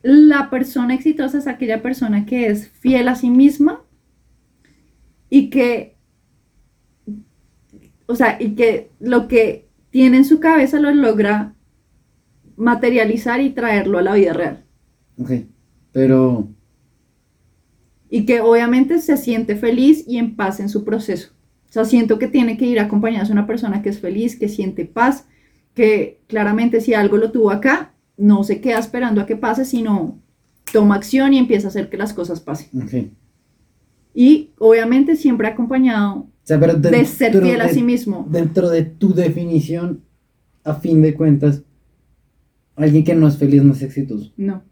la 0.01 0.49
persona 0.49 0.93
exitosa 0.93 1.37
es 1.37 1.47
aquella 1.47 1.81
persona 1.81 2.25
que 2.25 2.47
es 2.47 2.69
fiel 2.69 3.07
a 3.07 3.15
sí 3.15 3.29
misma 3.29 3.83
y 5.29 5.49
que, 5.49 5.97
o 8.05 8.15
sea, 8.15 8.37
y 8.39 8.55
que 8.55 8.91
lo 8.99 9.27
que 9.27 9.64
tiene 9.95 10.17
en 10.17 10.25
su 10.25 10.41
cabeza 10.41 10.77
lo 10.77 10.93
logra 10.93 11.55
materializar 12.57 13.39
y 13.39 13.51
traerlo 13.51 13.97
a 13.97 14.01
la 14.01 14.15
vida 14.15 14.33
real. 14.33 14.65
Ok, 15.17 15.31
pero 15.93 16.49
Y 18.09 18.25
que 18.25 18.41
obviamente 18.41 18.99
se 18.99 19.15
siente 19.15 19.55
feliz 19.55 20.03
y 20.05 20.17
en 20.17 20.35
paz 20.35 20.59
en 20.59 20.67
su 20.67 20.83
proceso. 20.83 21.29
O 21.69 21.71
sea, 21.71 21.85
siento 21.85 22.19
que 22.19 22.27
tiene 22.27 22.57
que 22.57 22.65
ir 22.65 22.81
acompañada 22.81 23.23
de 23.23 23.31
una 23.31 23.47
persona 23.47 23.81
que 23.81 23.87
es 23.87 24.01
feliz, 24.01 24.37
que 24.37 24.49
siente 24.49 24.83
paz, 24.83 25.27
que 25.73 26.19
claramente 26.27 26.81
si 26.81 26.93
algo 26.93 27.15
lo 27.15 27.31
tuvo 27.31 27.51
acá, 27.51 27.93
no 28.17 28.43
se 28.43 28.59
queda 28.59 28.79
esperando 28.79 29.21
a 29.21 29.25
que 29.25 29.37
pase, 29.37 29.63
sino 29.63 30.19
toma 30.73 30.95
acción 30.95 31.33
y 31.33 31.37
empieza 31.37 31.67
a 31.67 31.69
hacer 31.69 31.89
que 31.89 31.95
las 31.95 32.13
cosas 32.13 32.41
pasen. 32.41 32.81
ok. 32.81 33.13
Y 34.17 34.51
obviamente 34.59 35.17
siempre 35.17 35.49
acompañado 35.49 36.19
O 36.19 36.29
sea, 36.41 36.57
pero 36.57 36.73
de 36.73 37.05
ser 37.05 37.39
fiel 37.39 37.59
a 37.59 37.67
sí 37.67 37.83
mismo. 37.83 38.25
Dentro 38.29 38.69
de 38.69 38.83
tu 38.83 39.13
definición, 39.13 40.01
a 40.63 40.75
fin 40.75 41.01
de 41.01 41.13
cuentas, 41.13 41.61
alguien 42.77 43.03
que 43.03 43.13
no 43.13 43.27
es 43.27 43.37
feliz 43.37 43.61
no 43.61 43.73
es 43.73 43.81
exitoso. 43.81 44.31
No, 44.37 44.63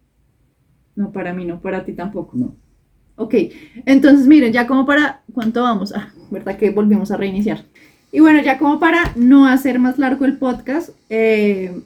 no 0.96 1.12
para 1.12 1.34
mí, 1.34 1.44
no 1.46 1.60
para 1.62 1.84
ti 1.84 1.92
tampoco. 1.92 2.38
No. 2.38 2.56
Ok, 3.16 3.36
entonces 3.86 4.28
miren, 4.28 4.54
ya 4.54 4.66
como 4.66 4.86
para, 4.86 5.22
¿cuánto 5.34 5.62
vamos? 5.62 5.94
Ah, 5.94 6.10
¿verdad 6.32 6.58
que 6.58 6.72
volvimos 6.72 7.12
a 7.12 7.18
reiniciar? 7.18 7.66
Y 8.12 8.22
bueno, 8.22 8.42
ya 8.42 8.58
como 8.58 8.80
para 8.80 9.12
no 9.16 9.46
hacer 9.46 9.78
más 9.78 10.00
largo 10.00 10.26
el 10.26 10.38
podcast, 10.38 10.90
eh, 11.10 11.82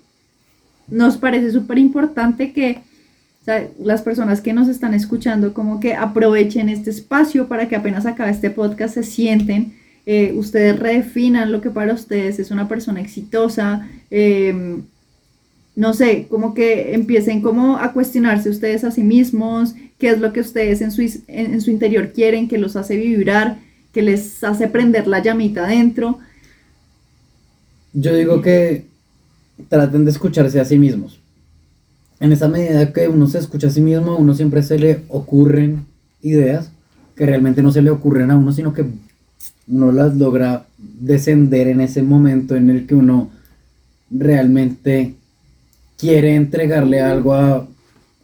nos 0.87 1.17
parece 1.17 1.51
súper 1.51 1.79
importante 1.79 2.53
que 2.53 2.81
las 3.79 4.01
personas 4.01 4.41
que 4.41 4.53
nos 4.53 4.67
están 4.67 4.93
escuchando 4.93 5.53
como 5.53 5.79
que 5.79 5.93
aprovechen 5.93 6.69
este 6.69 6.89
espacio 6.89 7.47
para 7.47 7.67
que 7.69 7.75
apenas 7.75 8.05
acabe 8.05 8.31
este 8.31 8.49
podcast 8.49 8.95
se 8.95 9.03
sienten, 9.03 9.73
eh, 10.05 10.33
ustedes 10.35 10.79
redefinan 10.79 11.51
lo 11.51 11.61
que 11.61 11.69
para 11.69 11.93
ustedes 11.93 12.39
es 12.39 12.51
una 12.51 12.67
persona 12.67 13.01
exitosa, 13.01 13.87
eh, 14.11 14.81
no 15.75 15.93
sé, 15.93 16.25
como 16.29 16.53
que 16.53 16.93
empiecen 16.93 17.41
como 17.41 17.77
a 17.77 17.93
cuestionarse 17.93 18.49
ustedes 18.49 18.83
a 18.83 18.91
sí 18.91 19.03
mismos, 19.03 19.75
qué 19.99 20.09
es 20.09 20.19
lo 20.19 20.33
que 20.33 20.39
ustedes 20.39 20.81
en 20.81 20.91
su, 20.91 21.01
en, 21.27 21.61
su 21.61 21.71
interior 21.71 22.13
quieren, 22.13 22.47
que 22.47 22.57
los 22.57 22.75
hace 22.75 22.97
vibrar, 22.97 23.59
que 23.93 24.01
les 24.01 24.43
hace 24.43 24.67
prender 24.67 25.07
la 25.07 25.21
llamita 25.21 25.65
adentro. 25.65 26.19
Yo 27.93 28.15
digo 28.15 28.41
que 28.41 28.85
traten 29.69 30.03
de 30.03 30.11
escucharse 30.11 30.59
a 30.59 30.65
sí 30.65 30.79
mismos. 30.79 31.19
En 32.19 32.31
esa 32.31 32.47
medida 32.47 32.93
que 32.93 33.07
uno 33.07 33.27
se 33.27 33.37
escucha 33.37 33.67
a 33.67 33.71
sí 33.71 33.81
mismo, 33.81 34.11
a 34.11 34.15
uno 34.15 34.33
siempre 34.33 34.63
se 34.63 34.79
le 34.79 35.03
ocurren 35.09 35.85
ideas 36.21 36.71
que 37.15 37.25
realmente 37.25 37.61
no 37.61 37.71
se 37.71 37.81
le 37.81 37.89
ocurren 37.89 38.31
a 38.31 38.37
uno, 38.37 38.51
sino 38.51 38.73
que 38.73 38.85
no 39.67 39.91
las 39.91 40.15
logra 40.15 40.65
descender 40.77 41.67
en 41.67 41.81
ese 41.81 42.01
momento 42.01 42.55
en 42.55 42.69
el 42.69 42.87
que 42.87 42.95
uno 42.95 43.29
realmente 44.09 45.15
quiere 45.97 46.35
entregarle 46.35 47.01
algo 47.01 47.33
a, 47.33 47.67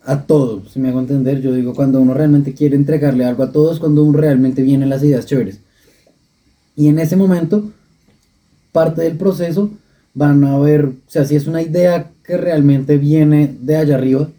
a 0.05 0.21
todos, 0.21 0.71
si 0.71 0.79
me 0.79 0.89
hago 0.89 0.99
entender, 0.99 1.41
yo 1.41 1.53
digo, 1.53 1.73
cuando 1.73 1.99
uno 1.99 2.13
realmente 2.13 2.53
quiere 2.53 2.75
entregarle 2.75 3.25
algo 3.25 3.43
a 3.43 3.51
todos, 3.51 3.79
cuando 3.79 4.03
uno 4.03 4.17
realmente 4.17 4.61
vienen 4.61 4.89
las 4.89 5.03
ideas 5.03 5.25
chéveres. 5.25 5.59
Y 6.75 6.87
en 6.87 6.99
ese 6.99 7.15
momento, 7.15 7.71
parte 8.71 9.01
del 9.01 9.17
proceso 9.17 9.71
van 10.13 10.43
a 10.43 10.57
ver, 10.59 10.85
o 10.85 10.93
sea, 11.07 11.25
si 11.25 11.35
es 11.35 11.47
una 11.47 11.61
idea 11.61 12.11
que 12.23 12.37
realmente 12.37 12.97
viene 12.97 13.55
de 13.59 13.75
allá 13.77 13.95
arriba, 13.95 14.29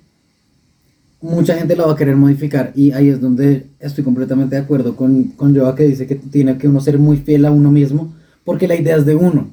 mucha 1.21 1.57
gente 1.57 1.77
la 1.77 1.87
va 1.87 1.93
a 1.93 1.97
querer 1.97 2.17
modificar 2.17 2.73
y 2.75 2.93
ahí 2.93 3.09
es 3.09 3.21
donde 3.21 3.67
estoy 3.81 4.05
completamente 4.05 4.57
de 4.57 4.63
acuerdo 4.63 4.95
con, 4.95 5.25
con 5.37 5.57
Joa 5.57 5.75
que 5.75 5.85
dice 5.85 6.07
que 6.07 6.17
tiene 6.17 6.59
que 6.59 6.69
uno 6.69 6.81
ser 6.81 6.99
muy 6.99 7.17
fiel 7.17 7.47
a 7.47 7.51
uno 7.51 7.71
mismo 7.71 8.15
porque 8.45 8.69
la 8.69 8.77
idea 8.77 8.97
es 8.97 9.07
de 9.07 9.15
uno. 9.15 9.49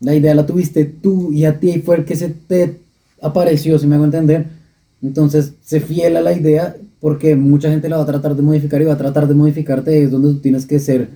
La 0.00 0.14
idea 0.14 0.34
la 0.34 0.46
tuviste 0.46 0.86
tú 0.86 1.32
y 1.32 1.44
a 1.44 1.60
ti 1.60 1.82
fue 1.84 1.96
el 1.96 2.04
que 2.06 2.16
se 2.16 2.30
te 2.30 2.78
apareció, 3.20 3.78
si 3.78 3.86
me 3.86 3.96
hago 3.96 4.04
entender. 4.04 4.46
Entonces, 5.02 5.52
se 5.62 5.80
fiel 5.80 6.16
a 6.16 6.22
la 6.22 6.32
idea 6.32 6.76
porque 7.00 7.36
mucha 7.36 7.70
gente 7.70 7.88
la 7.90 7.98
va 7.98 8.04
a 8.04 8.06
tratar 8.06 8.34
de 8.34 8.42
modificar 8.42 8.80
y 8.80 8.86
va 8.86 8.94
a 8.94 8.98
tratar 8.98 9.28
de 9.28 9.34
modificarte. 9.34 10.02
Es 10.02 10.10
donde 10.10 10.30
tú 10.30 10.38
tienes 10.38 10.64
que 10.64 10.78
ser 10.78 11.08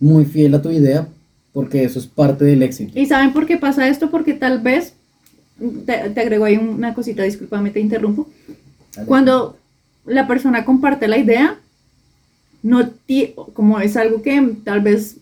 muy 0.00 0.24
fiel 0.24 0.54
a 0.54 0.62
tu 0.62 0.70
idea 0.70 1.08
porque 1.54 1.84
eso 1.84 2.00
es 2.00 2.06
parte 2.06 2.44
del 2.44 2.62
éxito. 2.62 2.98
¿Y 2.98 3.06
saben 3.06 3.32
por 3.32 3.46
qué 3.46 3.56
pasa 3.56 3.88
esto? 3.88 4.10
Porque 4.10 4.34
tal 4.34 4.60
vez, 4.60 4.92
te, 5.86 6.10
te 6.10 6.20
agrego 6.20 6.44
ahí 6.44 6.56
una 6.56 6.92
cosita, 6.92 7.22
discúlpame, 7.22 7.70
te 7.70 7.80
interrumpo. 7.80 8.28
Cuando 9.06 9.56
la 10.04 10.26
persona 10.26 10.64
comparte 10.64 11.08
la 11.08 11.16
idea, 11.16 11.58
no 12.62 12.90
como 13.52 13.78
es 13.78 13.96
algo 13.96 14.20
que 14.20 14.56
tal 14.64 14.80
vez 14.80 15.16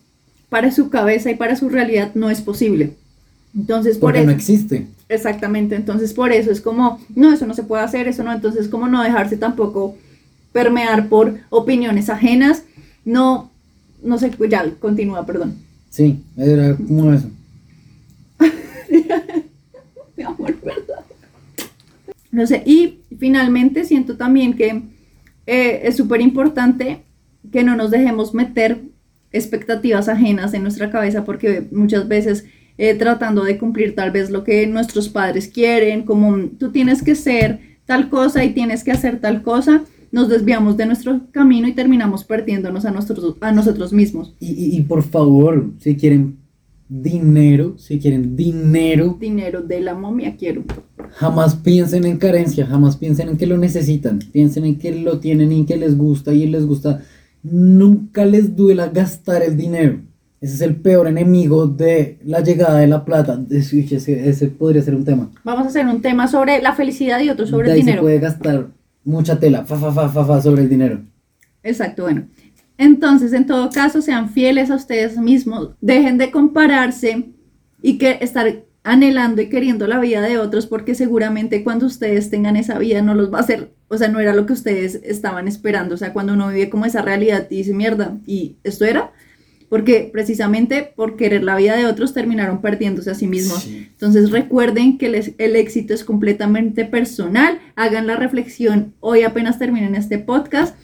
para 0.49 0.71
su 0.71 0.89
cabeza 0.89 1.29
y 1.29 1.35
para 1.35 1.55
su 1.55 1.69
realidad 1.69 2.11
no 2.15 2.31
es 2.31 2.41
posible. 2.41 2.95
Entonces, 3.55 3.97
por 3.97 4.13
Porque 4.13 4.25
no 4.25 4.31
existe. 4.31 4.87
Exactamente, 5.09 5.75
entonces 5.75 6.13
por 6.13 6.31
eso 6.31 6.49
es 6.49 6.61
como, 6.61 6.99
no, 7.15 7.31
eso 7.31 7.45
no 7.45 7.53
se 7.53 7.63
puede 7.63 7.83
hacer, 7.83 8.07
eso 8.07 8.23
no, 8.23 8.33
entonces 8.33 8.67
como 8.67 8.87
no 8.87 9.03
dejarse 9.03 9.37
tampoco 9.37 9.95
permear 10.51 11.09
por 11.09 11.35
opiniones 11.51 12.09
ajenas, 12.09 12.63
no, 13.05 13.51
no 14.01 14.17
sé, 14.17 14.31
ya, 14.49 14.65
continúa, 14.79 15.25
perdón. 15.27 15.55
Sí, 15.93 16.23
era 16.35 16.75
como 16.75 17.13
eso. 17.13 17.29
Mi 20.17 20.23
amor, 20.23 20.59
¿verdad? 20.59 21.05
No 22.31 22.47
sé, 22.47 22.63
y 22.65 23.01
finalmente 23.19 23.85
siento 23.85 24.17
también 24.17 24.55
que 24.55 24.81
eh, 25.45 25.81
es 25.83 25.95
súper 25.95 26.21
importante 26.21 27.03
que 27.51 27.63
no 27.63 27.75
nos 27.75 27.91
dejemos 27.91 28.33
meter 28.33 28.81
expectativas 29.31 30.09
ajenas 30.09 30.55
en 30.55 30.63
nuestra 30.63 30.89
cabeza 30.89 31.25
porque 31.25 31.67
muchas 31.71 32.07
veces 32.07 32.45
eh, 32.79 32.95
tratando 32.95 33.43
de 33.43 33.59
cumplir 33.59 33.93
tal 33.93 34.09
vez 34.09 34.31
lo 34.31 34.43
que 34.43 34.65
nuestros 34.65 35.09
padres 35.09 35.47
quieren, 35.47 36.05
como 36.05 36.47
tú 36.57 36.71
tienes 36.71 37.03
que 37.03 37.13
ser 37.13 37.59
tal 37.85 38.09
cosa 38.09 38.43
y 38.43 38.55
tienes 38.55 38.83
que 38.83 38.93
hacer 38.93 39.19
tal 39.19 39.43
cosa, 39.43 39.83
nos 40.13 40.29
desviamos 40.29 40.77
de 40.77 40.85
nuestro 40.85 41.21
camino 41.31 41.67
y 41.67 41.73
terminamos 41.73 42.23
perdiéndonos 42.23 42.85
a 42.85 42.91
nosotros, 42.91 43.35
a 43.41 43.51
nosotros 43.51 43.91
mismos. 43.91 44.35
Y, 44.39 44.77
y, 44.77 44.81
por 44.83 45.01
favor, 45.01 45.71
si 45.79 45.97
quieren 45.97 46.37
dinero, 46.87 47.73
si 47.79 47.99
quieren 47.99 48.35
dinero. 48.35 49.17
Dinero 49.19 49.63
de 49.63 49.81
la 49.81 49.95
momia 49.95 50.35
quiero. 50.37 50.65
Jamás 51.13 51.55
piensen 51.55 52.05
en 52.05 52.17
carencia, 52.17 52.67
jamás 52.67 52.95
piensen 52.95 53.29
en 53.29 53.37
que 53.37 53.47
lo 53.47 53.57
necesitan, 53.57 54.19
piensen 54.31 54.65
en 54.65 54.77
que 54.77 54.93
lo 54.93 55.19
tienen 55.19 55.51
y 55.51 55.65
que 55.65 55.77
les 55.77 55.97
gusta 55.97 56.31
y 56.31 56.45
les 56.45 56.67
gusta. 56.67 57.01
Nunca 57.41 58.23
les 58.23 58.55
duela 58.55 58.89
gastar 58.89 59.41
el 59.41 59.57
dinero. 59.57 59.99
Ese 60.41 60.53
es 60.55 60.61
el 60.61 60.75
peor 60.75 61.07
enemigo 61.07 61.65
de 61.65 62.19
la 62.23 62.41
llegada 62.41 62.77
de 62.77 62.87
la 62.87 63.03
plata. 63.03 63.43
Ese, 63.49 63.79
ese 64.29 64.47
podría 64.49 64.83
ser 64.83 64.93
un 64.93 65.05
tema. 65.05 65.31
Vamos 65.43 65.65
a 65.65 65.69
hacer 65.69 65.87
un 65.87 66.03
tema 66.03 66.27
sobre 66.27 66.61
la 66.61 66.73
felicidad 66.73 67.19
y 67.19 67.29
otro 67.31 67.47
sobre 67.47 67.71
el 67.71 67.77
dinero. 67.77 67.97
Se 67.97 68.01
puede 68.01 68.19
gastar 68.19 68.67
mucha 69.03 69.39
tela, 69.39 69.65
fa, 69.65 69.77
fa, 69.77 69.91
fa, 69.91 70.09
fa, 70.09 70.25
fa, 70.25 70.41
sobre 70.41 70.63
el 70.63 70.69
dinero. 70.69 71.01
Exacto, 71.63 72.03
bueno. 72.03 72.27
Entonces, 72.77 73.33
en 73.33 73.45
todo 73.45 73.69
caso, 73.69 74.01
sean 74.01 74.29
fieles 74.29 74.71
a 74.71 74.75
ustedes 74.75 75.17
mismos. 75.17 75.71
Dejen 75.79 76.17
de 76.17 76.31
compararse 76.31 77.29
y 77.81 77.97
que 77.97 78.17
estar 78.21 78.63
anhelando 78.83 79.41
y 79.41 79.49
queriendo 79.49 79.87
la 79.87 79.99
vida 79.99 80.21
de 80.21 80.37
otros 80.37 80.67
porque 80.67 80.93
seguramente 80.93 81.63
cuando 81.63 81.85
ustedes 81.85 82.29
tengan 82.29 82.57
esa 82.57 82.77
vida 82.77 83.01
no 83.01 83.15
los 83.15 83.33
va 83.33 83.37
a 83.37 83.41
hacer, 83.41 83.71
o 83.87 83.97
sea, 83.97 84.09
no 84.09 84.19
era 84.19 84.33
lo 84.33 84.45
que 84.45 84.53
ustedes 84.53 84.99
estaban 85.03 85.47
esperando, 85.47 85.95
o 85.95 85.97
sea, 85.97 86.11
cuando 86.11 86.33
uno 86.33 86.49
vive 86.49 86.69
como 86.69 86.85
esa 86.85 87.01
realidad 87.01 87.47
y 87.49 87.57
dice, 87.57 87.73
mierda, 87.73 88.17
¿y 88.25 88.57
esto 88.63 88.83
era? 88.83 89.12
Porque 89.73 90.07
precisamente 90.13 90.93
por 90.95 91.15
querer 91.15 91.43
la 91.43 91.55
vida 91.55 91.75
de 91.75 91.87
otros 91.87 92.13
terminaron 92.13 92.61
perdiéndose 92.61 93.09
a 93.09 93.15
sí 93.15 93.25
mismos. 93.25 93.67
Entonces 93.67 94.29
recuerden 94.29 94.99
que 94.99 95.07
el, 95.07 95.55
éxito 95.55 95.95
es 95.95 96.03
completamente 96.03 96.85
personal, 96.85 97.57
hagan 97.75 98.05
la 98.05 98.15
reflexión 98.15 98.93
hoy 98.99 99.23
apenas 99.23 99.57
terminen 99.57 99.95
este 99.95 100.19
podcast 100.19 100.75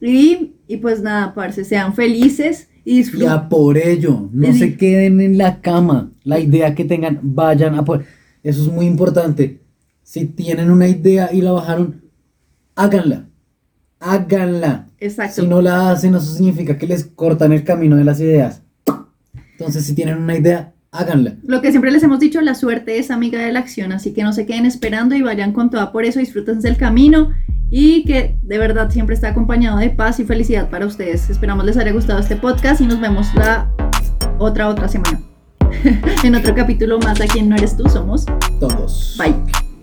y, 0.00 0.54
y 0.66 0.78
pues 0.78 1.00
nada, 1.00 1.32
parce, 1.32 1.64
sean 1.64 1.94
felices 1.94 2.70
y 2.84 2.96
disfruten. 2.96 3.28
Ya 3.28 3.48
por 3.48 3.78
ello, 3.78 4.28
no 4.32 4.52
se 4.52 4.76
queden 4.76 5.20
en 5.20 5.38
la 5.38 5.60
cama, 5.60 6.10
la 6.24 6.40
idea 6.40 6.74
que 6.74 6.84
tengan, 6.84 7.20
vayan 7.22 7.76
a 7.76 7.84
por... 7.84 8.04
Eso 8.42 8.62
es 8.62 8.68
muy 8.68 8.86
importante. 8.86 9.60
Si 10.02 10.24
tienen 10.24 10.72
una 10.72 10.88
idea 10.88 11.32
y 11.32 11.40
la 11.40 11.52
bajaron, 11.52 12.02
háganla 12.74 13.28
háganla. 14.04 14.86
Exacto. 15.00 15.42
Si 15.42 15.48
no 15.48 15.62
la 15.62 15.90
hacen, 15.90 16.14
eso 16.14 16.34
significa 16.34 16.76
que 16.76 16.86
les 16.86 17.04
cortan 17.04 17.52
el 17.52 17.64
camino 17.64 17.96
de 17.96 18.04
las 18.04 18.20
ideas. 18.20 18.62
Entonces, 19.52 19.86
si 19.86 19.94
tienen 19.94 20.18
una 20.18 20.36
idea, 20.36 20.72
háganla. 20.92 21.34
Lo 21.44 21.60
que 21.62 21.70
siempre 21.70 21.90
les 21.90 22.02
hemos 22.02 22.20
dicho, 22.20 22.40
la 22.40 22.54
suerte 22.54 22.98
es 22.98 23.10
amiga 23.10 23.40
de 23.40 23.52
la 23.52 23.60
acción, 23.60 23.92
así 23.92 24.12
que 24.12 24.22
no 24.22 24.32
se 24.32 24.46
queden 24.46 24.66
esperando 24.66 25.14
y 25.14 25.22
vayan 25.22 25.52
con 25.52 25.70
toda 25.70 25.90
por 25.90 26.04
eso, 26.04 26.20
disfrútense 26.20 26.68
el 26.68 26.76
camino 26.76 27.30
y 27.70 28.04
que 28.04 28.36
de 28.42 28.58
verdad 28.58 28.90
siempre 28.90 29.14
está 29.14 29.30
acompañado 29.30 29.78
de 29.78 29.90
paz 29.90 30.20
y 30.20 30.24
felicidad 30.24 30.68
para 30.68 30.86
ustedes. 30.86 31.30
Esperamos 31.30 31.64
les 31.64 31.76
haya 31.76 31.92
gustado 31.92 32.20
este 32.20 32.36
podcast 32.36 32.80
y 32.80 32.86
nos 32.86 33.00
vemos 33.00 33.34
la 33.34 33.70
otra 34.38 34.68
otra 34.68 34.86
semana. 34.88 35.20
en 36.24 36.34
otro 36.34 36.54
capítulo 36.54 36.98
más, 36.98 37.20
a 37.20 37.26
quien 37.26 37.48
no 37.48 37.56
eres 37.56 37.76
tú, 37.76 37.88
somos 37.88 38.26
todos. 38.60 39.16
Bye. 39.18 39.73